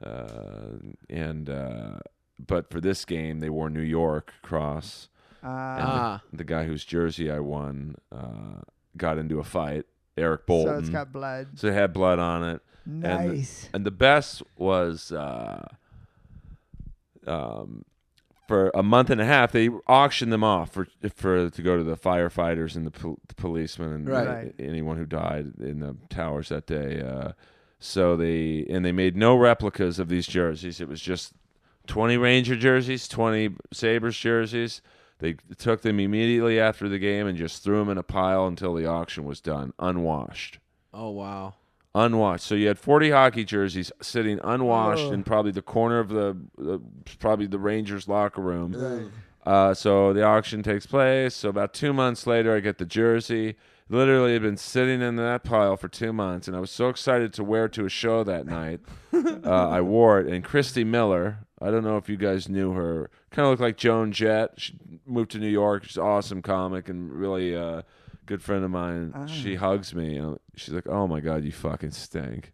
uh, 0.02 0.78
and 1.11 1.50
uh, 1.50 1.98
but 2.44 2.70
for 2.70 2.81
this 2.81 3.05
game 3.05 3.40
they 3.40 3.50
wore 3.50 3.68
New 3.68 3.83
York 3.83 4.33
cross. 4.40 5.11
Uh, 5.44 5.48
Ah, 5.48 6.22
The 6.33 6.44
guy 6.44 6.64
whose 6.64 6.85
jersey 6.85 7.31
I 7.31 7.40
won 7.40 7.96
uh, 8.11 8.62
got 8.96 9.18
into 9.18 9.38
a 9.38 9.44
fight, 9.44 9.85
Eric 10.16 10.46
Boulton. 10.46 10.74
so 10.74 10.78
it's 10.78 10.88
got 10.88 11.12
blood. 11.12 11.59
So 11.59 11.66
it 11.66 11.74
had 11.74 11.92
blood 11.92 12.18
on 12.18 12.42
it. 12.42 12.62
Nice. 12.87 13.68
And 13.74 13.85
the 13.85 13.90
best 13.90 14.42
was 14.57 15.12
uh, 15.12 15.66
um, 17.26 17.85
for 18.48 18.70
a 18.74 18.83
month 18.83 19.09
and 19.11 19.20
a 19.20 19.24
half, 19.24 19.52
they 19.52 19.68
auctioned 19.88 20.33
them 20.33 20.44
off 20.44 20.72
for 20.72 20.87
for 21.14 21.48
to 21.50 21.62
go 21.62 21.76
to 21.76 21.85
the 21.85 21.96
firefighters 21.96 22.76
and 22.76 22.87
the, 22.87 22.90
pol- 22.90 23.18
the 23.28 23.35
policemen 23.35 23.92
and 23.92 24.09
Right. 24.09 24.26
Right. 24.28 24.55
anyone 24.59 24.96
who 24.96 25.07
died 25.07 25.52
in 25.61 25.81
the 25.81 25.96
towers 26.11 26.48
that 26.50 26.66
day. 26.66 27.00
Uh, 27.00 27.33
so 27.78 28.16
they 28.16 28.66
and 28.68 28.85
they 28.85 28.92
made 28.92 29.16
no 29.16 29.37
replicas 29.37 29.98
of 29.98 30.09
these 30.09 30.26
jerseys. 30.26 30.81
It 30.81 30.88
was 30.88 31.00
just 31.00 31.33
twenty 31.87 32.16
Ranger 32.16 32.57
jerseys, 32.57 33.09
twenty 33.09 33.55
Sabres 33.72 34.16
jerseys. 34.16 34.83
They 35.18 35.35
took 35.57 35.83
them 35.83 36.00
immediately 36.00 36.59
after 36.59 36.88
the 36.88 36.98
game 36.98 37.28
and 37.28 37.38
just 37.38 37.62
threw 37.62 37.78
them 37.78 37.88
in 37.88 37.96
a 37.98 38.02
pile 38.02 38.46
until 38.48 38.74
the 38.74 38.87
auction 38.87 39.24
was 39.24 39.40
done, 39.40 39.72
unwashed 39.78 40.59
oh 40.92 41.11
wow. 41.11 41.55
Unwashed. 41.94 42.44
So 42.44 42.55
you 42.55 42.68
had 42.68 42.78
40 42.78 43.11
hockey 43.11 43.44
jerseys 43.44 43.92
sitting 44.00 44.40
unwashed 44.42 45.05
Oh. 45.05 45.12
in 45.12 45.22
probably 45.24 45.52
the 45.52 45.62
corner 45.62 45.98
of 45.98 46.09
the, 46.09 46.37
the 46.57 46.81
probably 47.18 47.46
the 47.46 47.59
Rangers 47.59 48.09
locker 48.09 48.40
room. 48.40 48.72
Right. 48.72 49.07
Uh, 49.44 49.74
so 49.74 50.12
the 50.12 50.22
auction 50.22 50.62
takes 50.62 50.87
place. 50.87 51.35
So 51.35 51.48
about 51.48 51.74
two 51.74 51.92
months 51.92 52.26
later, 52.26 52.55
I 52.55 52.61
get 52.61 52.78
the 52.78 52.87
jersey. 52.87 53.57
Literally, 53.88 54.33
had 54.33 54.42
been 54.42 54.57
sitting 54.57 55.02
in 55.02 55.16
that 55.16 55.42
pile 55.44 55.76
for 55.76 55.88
two 55.88 56.14
months, 56.14 56.48
and 56.48 56.57
I 56.57 56.61
was 56.61 56.70
so 56.70 56.88
excited 56.88 57.35
to 57.35 57.44
wear 57.44 57.66
it 57.66 57.72
to 57.72 57.85
a 57.85 57.90
show 57.90 58.24
that 58.24 58.46
night. 58.46 58.81
uh, 59.12 59.50
I 59.68 59.83
wore 59.83 60.18
it, 60.20 60.28
and 60.28 60.42
Christy 60.42 60.83
Miller. 60.85 61.40
I 61.61 61.70
don't 61.70 61.85
know 61.85 61.98
if 61.98 62.09
you 62.09 62.16
guys 62.16 62.48
knew 62.48 62.72
her. 62.72 63.11
Kind 63.33 63.44
of 63.44 63.50
looked 63.50 63.61
like 63.62 63.76
Joan 63.76 64.11
Jett. 64.12 64.52
She 64.57 64.78
moved 65.05 65.33
to 65.33 65.38
New 65.38 65.48
York. 65.48 65.85
She's 65.85 65.96
an 65.98 66.05
awesome 66.05 66.40
comic 66.40 66.88
and 66.88 67.12
really 67.12 67.55
uh, 67.55 67.83
good 68.26 68.42
friend 68.42 68.64
of 68.64 68.70
mine. 68.70 69.12
Ah. 69.14 69.26
She 69.26 69.56
hugs 69.56 69.94
me. 69.94 70.16
And 70.16 70.38
she's 70.56 70.74
like, 70.74 70.88
"Oh 70.88 71.06
my 71.06 71.20
god, 71.20 71.44
you 71.44 71.52
fucking 71.52 71.92
stink." 71.92 72.52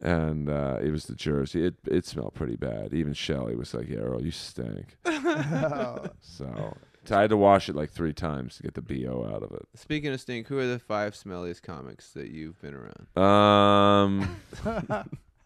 And 0.00 0.48
uh, 0.48 0.78
it 0.80 0.90
was 0.90 1.06
the 1.06 1.14
jersey. 1.14 1.66
It 1.66 1.74
it 1.86 2.06
smelled 2.06 2.34
pretty 2.34 2.56
bad. 2.56 2.94
Even 2.94 3.14
Shelly 3.14 3.56
was 3.56 3.74
like, 3.74 3.88
"Yeah, 3.88 3.98
Earl, 3.98 4.22
you 4.22 4.30
stink." 4.30 4.96
Oh. 5.04 6.06
So 7.08 7.16
I 7.16 7.22
had 7.22 7.30
to 7.30 7.38
wash 7.38 7.70
it 7.70 7.74
like 7.74 7.90
three 7.90 8.12
times 8.12 8.56
to 8.56 8.62
get 8.62 8.74
the 8.74 8.82
bo 8.82 9.26
out 9.34 9.42
of 9.42 9.50
it. 9.52 9.66
Speaking 9.74 10.12
of 10.12 10.20
stink, 10.20 10.46
who 10.46 10.58
are 10.58 10.66
the 10.66 10.78
five 10.78 11.14
smelliest 11.14 11.62
comics 11.62 12.10
that 12.10 12.28
you've 12.28 12.60
been 12.60 12.74
around? 12.74 13.06
Um, 13.16 14.36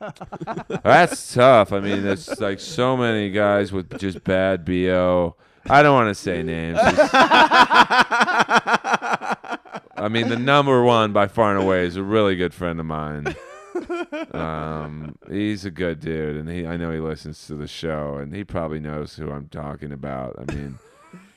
that's 0.83 1.35
tough. 1.35 1.73
I 1.73 1.79
mean, 1.79 2.03
there's 2.03 2.41
like 2.41 2.59
so 2.59 2.97
many 2.97 3.31
guys 3.31 3.71
with 3.71 3.97
just 4.01 4.25
bad 4.25 4.65
bo. 4.65 5.37
I 5.71 5.85
don't 5.85 5.95
want 5.95 6.09
to 6.09 6.17
say 6.17 6.43
names. 6.43 6.79
I 10.03 10.09
mean, 10.09 10.29
the 10.29 10.39
number 10.39 10.83
one 10.83 11.13
by 11.13 11.29
far 11.29 11.55
and 11.55 11.63
away 11.63 11.87
is 11.87 11.97
a 11.97 12.03
really 12.03 12.35
good 12.37 12.53
friend 12.53 12.81
of 12.81 12.87
mine. 12.87 13.35
Um, 14.33 15.17
he's 15.31 15.65
a 15.65 15.71
good 15.71 16.01
dude, 16.01 16.37
and 16.37 16.49
he 16.49 16.67
I 16.67 16.77
know 16.77 16.93
he 16.93 16.99
listens 17.01 17.47
to 17.47 17.55
the 17.55 17.67
show, 17.67 18.17
and 18.17 18.35
he 18.35 18.45
probably 18.45 18.81
knows 18.81 19.17
who 19.17 19.31
I'm 19.31 19.49
talking 19.49 19.93
about. 19.93 20.37
I 20.39 20.53
mean, 20.55 20.79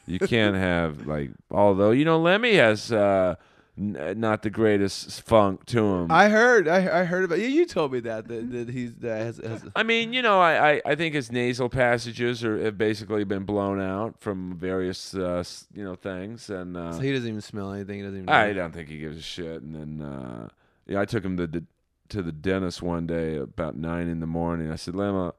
you 0.06 0.19
can't 0.19 0.56
have 0.56 1.08
like, 1.08 1.32
although 1.49 1.91
you 1.91 2.04
know, 2.04 2.19
Lemmy 2.19 2.56
has 2.56 2.91
uh, 2.91 3.36
n- 3.77 4.15
not 4.19 4.41
the 4.41 4.49
greatest 4.49 5.21
funk 5.21 5.65
to 5.67 5.79
him. 5.95 6.11
I 6.11 6.29
heard, 6.29 6.67
I, 6.67 7.01
I 7.01 7.03
heard 7.03 7.23
about 7.23 7.39
you. 7.39 7.47
You 7.47 7.65
told 7.65 7.91
me 7.93 7.99
that 8.01 8.27
that, 8.27 8.51
that 8.51 8.69
he's 8.69 8.95
that 8.95 9.17
has, 9.21 9.38
has 9.38 9.63
I 9.75 9.83
mean, 9.83 10.13
you 10.13 10.21
know, 10.21 10.39
I, 10.39 10.73
I, 10.73 10.81
I 10.85 10.95
think 10.95 11.15
his 11.15 11.31
nasal 11.31 11.69
passages 11.69 12.43
are 12.43 12.57
have 12.63 12.77
basically 12.77 13.23
been 13.23 13.43
blown 13.43 13.81
out 13.81 14.15
from 14.19 14.55
various 14.57 15.13
uh, 15.15 15.38
s- 15.39 15.67
you 15.73 15.83
know 15.83 15.95
things, 15.95 16.49
and 16.49 16.75
uh, 16.77 16.93
so 16.93 16.99
he 16.99 17.11
doesn't 17.11 17.27
even 17.27 17.41
smell 17.41 17.71
anything. 17.73 17.97
He 17.97 18.03
doesn't 18.03 18.17
even. 18.19 18.29
I 18.29 18.53
don't 18.53 18.73
think 18.73 18.89
he 18.89 18.97
gives 18.99 19.17
a 19.17 19.21
shit. 19.21 19.61
And 19.61 19.75
then 19.75 20.01
uh, 20.07 20.49
yeah, 20.88 21.01
I 21.01 21.05
took 21.05 21.23
him 21.23 21.38
to 21.38 21.47
the 21.47 21.63
to 22.09 22.21
the 22.21 22.31
dentist 22.31 22.81
one 22.81 23.07
day 23.07 23.38
about 23.38 23.75
nine 23.75 24.07
in 24.07 24.19
the 24.19 24.27
morning. 24.27 24.71
I 24.71 24.75
said, 24.75 24.95
Lemmy, 24.95 25.31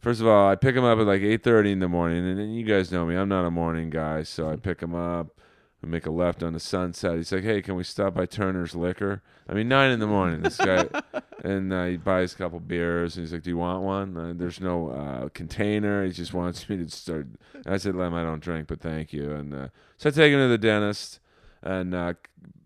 first 0.00 0.20
of 0.22 0.26
all, 0.26 0.48
I 0.48 0.54
pick 0.54 0.74
him 0.74 0.82
up 0.84 0.98
at 0.98 1.06
like 1.06 1.20
eight 1.20 1.42
thirty 1.42 1.70
in 1.72 1.78
the 1.80 1.88
morning, 1.88 2.26
and, 2.26 2.38
then 2.38 2.50
you 2.52 2.64
guys 2.64 2.90
know 2.90 3.04
me, 3.04 3.16
I'm 3.16 3.28
not 3.28 3.44
a 3.44 3.50
morning 3.50 3.90
guy, 3.90 4.22
so 4.22 4.48
I 4.48 4.56
pick 4.56 4.80
him 4.80 4.94
up. 4.94 5.38
We 5.82 5.90
make 5.90 6.06
a 6.06 6.10
left 6.10 6.42
on 6.42 6.52
the 6.52 6.60
sunset. 6.60 7.16
He's 7.16 7.30
like, 7.32 7.44
"Hey, 7.44 7.60
can 7.62 7.76
we 7.76 7.84
stop 7.84 8.14
by 8.14 8.26
Turner's 8.26 8.74
Liquor?" 8.74 9.22
I 9.48 9.52
mean, 9.52 9.68
nine 9.68 9.90
in 9.90 10.00
the 10.00 10.06
morning. 10.06 10.40
This 10.42 10.56
guy, 10.56 10.88
and 11.44 11.72
uh, 11.72 11.84
he 11.84 11.96
buys 11.96 12.32
a 12.32 12.36
couple 12.36 12.60
beers, 12.60 13.16
and 13.16 13.24
he's 13.24 13.32
like, 13.32 13.42
"Do 13.42 13.50
you 13.50 13.58
want 13.58 13.82
one?" 13.82 14.16
Uh, 14.16 14.32
there's 14.34 14.60
no 14.60 14.88
uh, 14.90 15.28
container. 15.28 16.04
He 16.04 16.12
just 16.12 16.32
wants 16.32 16.68
me 16.68 16.78
to 16.78 16.88
start. 16.90 17.26
I 17.66 17.76
said, 17.76 17.94
"Lem, 17.94 18.14
I 18.14 18.22
don't 18.22 18.42
drink, 18.42 18.68
but 18.68 18.80
thank 18.80 19.12
you." 19.12 19.32
And 19.32 19.54
uh, 19.54 19.68
so 19.98 20.08
I 20.08 20.12
take 20.12 20.32
him 20.32 20.40
to 20.40 20.48
the 20.48 20.58
dentist, 20.58 21.20
and 21.62 21.94
uh, 21.94 22.14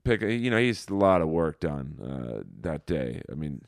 pick. 0.04 0.22
You 0.22 0.50
know, 0.50 0.58
he's 0.58 0.88
a 0.88 0.94
lot 0.94 1.20
of 1.20 1.28
work 1.28 1.60
done 1.60 1.98
uh, 2.02 2.42
that 2.62 2.86
day. 2.86 3.22
I 3.30 3.34
mean, 3.34 3.60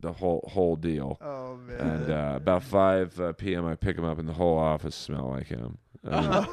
the 0.00 0.12
whole 0.12 0.48
whole 0.52 0.76
deal. 0.76 1.18
Oh 1.20 1.56
man. 1.56 1.80
And 1.80 2.10
uh, 2.10 2.32
about 2.36 2.62
five 2.62 3.18
uh, 3.20 3.32
p.m., 3.32 3.66
I 3.66 3.74
pick 3.74 3.96
him 3.96 4.04
up, 4.04 4.18
and 4.18 4.28
the 4.28 4.34
whole 4.34 4.58
office 4.58 4.94
smell 4.94 5.30
like 5.30 5.46
him. 5.46 5.78
I 6.06 6.46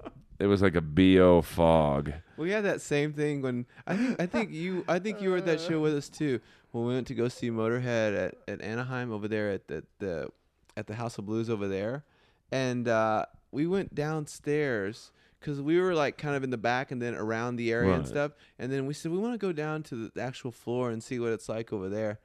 it 0.38 0.46
was 0.46 0.62
like 0.62 0.76
a 0.76 0.80
bo 0.80 1.42
fog. 1.42 2.12
We 2.36 2.50
had 2.50 2.64
that 2.64 2.80
same 2.80 3.12
thing 3.12 3.42
when 3.42 3.66
I 3.86 3.96
think 3.96 4.20
I 4.20 4.26
think 4.26 4.52
you 4.52 4.84
I 4.88 4.98
think 4.98 5.20
you 5.20 5.30
were 5.30 5.38
at 5.38 5.46
that 5.46 5.60
show 5.60 5.80
with 5.80 5.94
us 5.94 6.08
too 6.08 6.40
when 6.72 6.86
we 6.86 6.94
went 6.94 7.06
to 7.08 7.14
go 7.14 7.28
see 7.28 7.50
Motorhead 7.50 8.16
at, 8.16 8.34
at 8.46 8.60
Anaheim 8.62 9.12
over 9.12 9.26
there 9.28 9.50
at 9.50 9.66
the, 9.68 9.84
the 9.98 10.28
at 10.76 10.86
the 10.86 10.94
House 10.94 11.18
of 11.18 11.26
Blues 11.26 11.50
over 11.50 11.66
there, 11.66 12.04
and 12.52 12.86
uh, 12.86 13.26
we 13.50 13.66
went 13.66 13.94
downstairs 13.94 15.10
because 15.40 15.60
we 15.60 15.80
were 15.80 15.94
like 15.94 16.18
kind 16.18 16.36
of 16.36 16.44
in 16.44 16.50
the 16.50 16.58
back 16.58 16.90
and 16.92 17.00
then 17.00 17.14
around 17.14 17.56
the 17.56 17.72
area 17.72 17.90
and 17.94 18.06
stuff, 18.06 18.32
and 18.58 18.70
then 18.70 18.86
we 18.86 18.94
said 18.94 19.10
we 19.10 19.18
want 19.18 19.34
to 19.34 19.38
go 19.38 19.52
down 19.52 19.82
to 19.84 20.10
the 20.14 20.22
actual 20.22 20.52
floor 20.52 20.90
and 20.90 21.02
see 21.02 21.18
what 21.18 21.32
it's 21.32 21.48
like 21.48 21.72
over 21.72 21.88
there, 21.88 22.20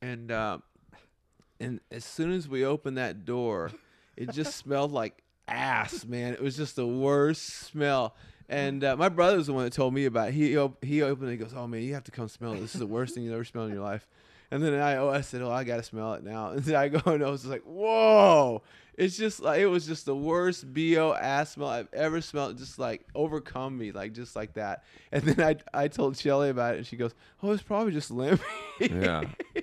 and 0.00 0.30
uh, 0.30 0.58
and 1.60 1.80
as 1.90 2.04
soon 2.04 2.32
as 2.32 2.48
we 2.48 2.64
opened 2.64 2.96
that 2.98 3.24
door, 3.24 3.70
it 4.16 4.30
just 4.32 4.56
smelled 4.64 4.92
like 4.92 5.22
ass, 5.48 6.04
man. 6.04 6.32
It 6.32 6.42
was 6.42 6.56
just 6.56 6.76
the 6.76 6.86
worst 6.86 7.42
smell. 7.44 8.14
And 8.48 8.84
uh, 8.84 8.96
my 8.96 9.08
brother 9.08 9.38
was 9.38 9.46
the 9.46 9.52
one 9.54 9.64
that 9.64 9.72
told 9.72 9.94
me 9.94 10.04
about 10.04 10.28
it. 10.28 10.34
He 10.34 10.58
op- 10.58 10.84
he 10.84 11.00
opened 11.02 11.28
it. 11.28 11.32
He 11.32 11.38
goes, 11.38 11.54
"Oh 11.56 11.66
man, 11.66 11.82
you 11.82 11.94
have 11.94 12.04
to 12.04 12.10
come 12.10 12.28
smell 12.28 12.52
it. 12.52 12.60
This 12.60 12.74
is 12.74 12.80
the 12.80 12.86
worst 12.86 13.14
thing 13.14 13.24
you've 13.24 13.32
ever 13.32 13.44
smelled 13.44 13.68
in 13.68 13.74
your 13.74 13.84
life." 13.84 14.06
And 14.52 14.62
then 14.62 14.74
I, 14.74 14.96
oh, 14.96 15.08
I 15.08 15.22
said, 15.22 15.42
oh, 15.42 15.50
I 15.50 15.64
gotta 15.64 15.82
smell 15.82 16.12
it 16.14 16.22
now. 16.22 16.50
And 16.52 16.62
then 16.62 16.76
I 16.76 16.88
go 16.88 17.00
and 17.10 17.24
I 17.24 17.30
was 17.30 17.44
like, 17.44 17.62
whoa. 17.62 18.62
It's 18.94 19.16
just 19.16 19.40
like 19.40 19.58
it 19.60 19.66
was 19.66 19.86
just 19.86 20.04
the 20.04 20.14
worst 20.14 20.72
bo 20.72 21.14
ass 21.14 21.52
smell 21.52 21.68
I've 21.68 21.88
ever 21.94 22.20
smelled. 22.20 22.58
Just 22.58 22.78
like 22.78 23.06
overcome 23.14 23.78
me, 23.78 23.90
like 23.90 24.12
just 24.12 24.36
like 24.36 24.52
that. 24.54 24.84
And 25.10 25.22
then 25.24 25.40
I 25.74 25.84
I 25.84 25.88
told 25.88 26.16
Shelly 26.18 26.50
about 26.50 26.74
it, 26.74 26.78
and 26.78 26.86
she 26.86 26.96
goes, 26.96 27.14
"Oh, 27.42 27.52
it's 27.52 27.62
probably 27.62 27.92
just 27.92 28.10
Limpy." 28.10 28.44
Yeah. 28.80 29.24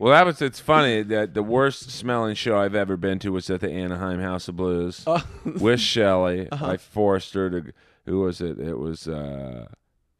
Well, 0.00 0.10
that 0.12 0.26
was. 0.26 0.42
It's 0.42 0.58
funny 0.58 1.02
that 1.04 1.32
the 1.32 1.44
worst 1.44 1.88
smelling 1.92 2.34
show 2.34 2.58
I've 2.58 2.74
ever 2.74 2.96
been 2.96 3.20
to 3.20 3.30
was 3.30 3.48
at 3.50 3.60
the 3.60 3.70
Anaheim 3.70 4.18
House 4.18 4.48
of 4.48 4.56
Blues 4.56 5.04
Oh. 5.06 5.24
with 5.60 5.78
Shelley. 5.78 6.48
Uh-huh. 6.52 6.66
I 6.70 6.76
forced 6.76 7.34
her 7.34 7.48
to. 7.50 7.72
Who 8.06 8.18
was 8.22 8.40
it? 8.40 8.58
It 8.58 8.78
was 8.80 9.06
uh, 9.06 9.68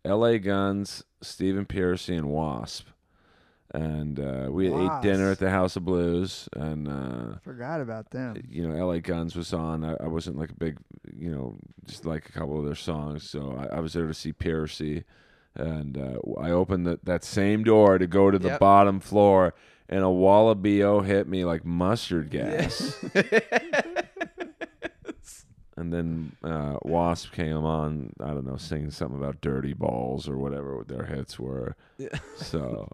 L.A. 0.05 0.39
Guns, 0.39 1.03
Stephen 1.21 1.67
Pearcy, 1.67 2.17
and 2.17 2.29
Wasp. 2.29 2.87
And 3.75 4.21
uh, 4.21 4.49
we 4.51 4.67
ate 4.69 4.91
dinner 5.01 5.31
at 5.31 5.39
the 5.39 5.49
House 5.49 5.77
of 5.77 5.85
Blues, 5.87 6.47
and 6.55 6.87
uh, 6.87 7.39
Forgot 7.43 7.81
about 7.81 8.11
them. 8.11 8.37
you 8.51 8.69
know, 8.69 8.87
LA 8.87 8.99
Guns 8.99 9.35
was 9.35 9.55
on. 9.55 9.83
I, 9.83 9.95
I 9.95 10.09
wasn't 10.09 10.37
like 10.39 10.51
a 10.51 10.55
big, 10.55 10.77
you 11.17 11.31
know, 11.31 11.57
just 11.87 12.05
like 12.05 12.29
a 12.29 12.33
couple 12.33 12.59
of 12.59 12.67
their 12.67 12.75
songs. 12.75 13.29
So 13.29 13.57
I, 13.59 13.77
I 13.77 13.81
was 13.81 13.95
there 13.95 14.07
to 14.07 14.13
see 14.13 14.33
Pearcy, 14.35 15.05
and 15.55 15.97
uh, 15.97 16.19
I 16.39 16.51
opened 16.51 16.87
the, 16.87 17.01
that 17.05 17.25
same 17.25 17.65
door 17.65 17.97
to 17.97 18.07
go 18.07 18.31
to 18.31 18.39
the 18.39 18.49
Yep. 18.51 18.61
bottom 18.61 19.01
floor, 19.01 19.55
and 19.89 20.05
a 20.05 20.11
wall 20.11 20.51
of 20.51 20.63
bo 20.63 21.01
hit 21.01 21.27
me 21.27 21.47
like 21.47 21.65
mustard 21.65 22.29
gas. 22.29 23.03
and 25.77 25.93
then 25.93 26.33
uh, 26.45 26.77
Wasp 26.83 27.33
came 27.33 27.57
on. 27.65 28.13
I 28.21 28.29
don't 28.29 28.45
know, 28.47 28.57
singing 28.57 28.91
something 28.91 29.17
about 29.19 29.41
dirty 29.41 29.73
balls 29.73 30.29
or 30.29 30.37
whatever 30.37 30.85
their 30.87 31.05
hits 31.07 31.39
were. 31.39 31.75
Yeah. 31.97 32.09
So 32.37 32.91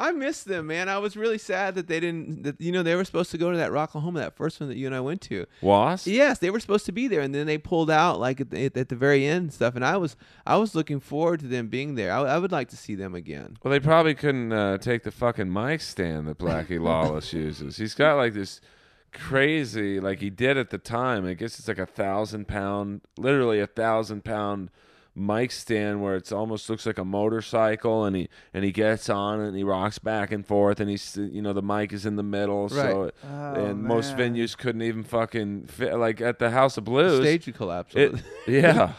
I 0.00 0.12
missed 0.12 0.46
them, 0.46 0.68
man. 0.68 0.88
I 0.88 0.96
was 0.96 1.14
really 1.14 1.36
sad 1.36 1.74
that 1.74 1.86
they 1.86 2.00
didn't. 2.00 2.42
That 2.44 2.58
you 2.58 2.72
know 2.72 2.82
they 2.82 2.94
were 2.94 3.04
supposed 3.04 3.30
to 3.32 3.38
go 3.38 3.50
to 3.50 3.58
that 3.58 3.70
Rocklahoma, 3.70 4.14
that 4.14 4.34
first 4.34 4.58
one 4.58 4.70
that 4.70 4.78
you 4.78 4.86
and 4.86 4.94
I 4.94 5.00
went 5.00 5.20
to. 5.22 5.44
Was 5.60 6.06
Yes, 6.06 6.38
they 6.38 6.48
were 6.48 6.58
supposed 6.58 6.86
to 6.86 6.92
be 6.92 7.06
there, 7.06 7.20
and 7.20 7.34
then 7.34 7.46
they 7.46 7.58
pulled 7.58 7.90
out 7.90 8.18
like 8.18 8.40
at 8.40 8.50
the, 8.50 8.70
at 8.74 8.88
the 8.88 8.96
very 8.96 9.26
end 9.26 9.42
and 9.42 9.52
stuff. 9.52 9.76
And 9.76 9.84
I 9.84 9.98
was 9.98 10.16
I 10.46 10.56
was 10.56 10.74
looking 10.74 11.00
forward 11.00 11.40
to 11.40 11.46
them 11.46 11.68
being 11.68 11.96
there. 11.96 12.12
I, 12.12 12.20
I 12.22 12.38
would 12.38 12.50
like 12.50 12.70
to 12.70 12.78
see 12.78 12.94
them 12.94 13.14
again. 13.14 13.58
Well, 13.62 13.70
they 13.70 13.78
probably 13.78 14.14
couldn't 14.14 14.52
uh, 14.52 14.78
take 14.78 15.02
the 15.02 15.10
fucking 15.10 15.52
mic 15.52 15.82
stand 15.82 16.26
that 16.28 16.38
Blackie 16.38 16.80
Lawless 16.82 17.34
uses. 17.34 17.76
He's 17.76 17.94
got 17.94 18.16
like 18.16 18.32
this 18.32 18.62
crazy, 19.12 20.00
like 20.00 20.20
he 20.20 20.30
did 20.30 20.56
at 20.56 20.70
the 20.70 20.78
time. 20.78 21.26
I 21.26 21.34
guess 21.34 21.58
it's 21.58 21.68
like 21.68 21.78
a 21.78 21.84
thousand 21.84 22.48
pound, 22.48 23.02
literally 23.18 23.60
a 23.60 23.66
thousand 23.66 24.24
pound 24.24 24.70
mic 25.14 25.50
stand 25.50 26.02
where 26.02 26.14
it's 26.16 26.32
almost 26.32 26.70
looks 26.70 26.86
like 26.86 26.98
a 26.98 27.04
motorcycle, 27.04 28.04
and 28.04 28.14
he 28.16 28.28
and 28.54 28.64
he 28.64 28.72
gets 28.72 29.08
on 29.08 29.40
and 29.40 29.56
he 29.56 29.64
rocks 29.64 29.98
back 29.98 30.30
and 30.32 30.46
forth, 30.46 30.80
and 30.80 30.88
he's 30.88 31.16
you 31.16 31.42
know 31.42 31.52
the 31.52 31.62
mic 31.62 31.92
is 31.92 32.06
in 32.06 32.16
the 32.16 32.22
middle, 32.22 32.68
so 32.68 33.02
Right. 33.04 33.14
Oh, 33.24 33.64
and 33.66 33.82
most 33.82 34.16
venues 34.16 34.56
couldn't 34.56 34.82
even 34.82 35.02
fucking 35.04 35.66
fit. 35.66 35.96
Like 35.96 36.20
at 36.20 36.38
the 36.38 36.50
House 36.50 36.76
of 36.76 36.84
Blues, 36.84 37.20
Stage 37.22 37.46
would 37.46 37.56
collapse. 37.56 37.94
it 37.94 38.14
yeah, 38.46 38.92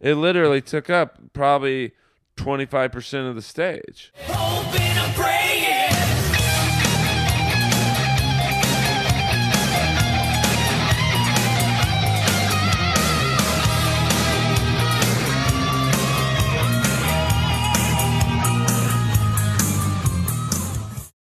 it 0.00 0.14
literally 0.14 0.60
took 0.60 0.90
up 0.90 1.18
probably 1.32 1.92
twenty 2.36 2.66
five 2.66 2.92
percent 2.92 3.26
of 3.28 3.34
the 3.34 3.42
stage. 3.42 4.12
Hoping 4.26 4.80
and 4.82 5.14
praying 5.14 5.63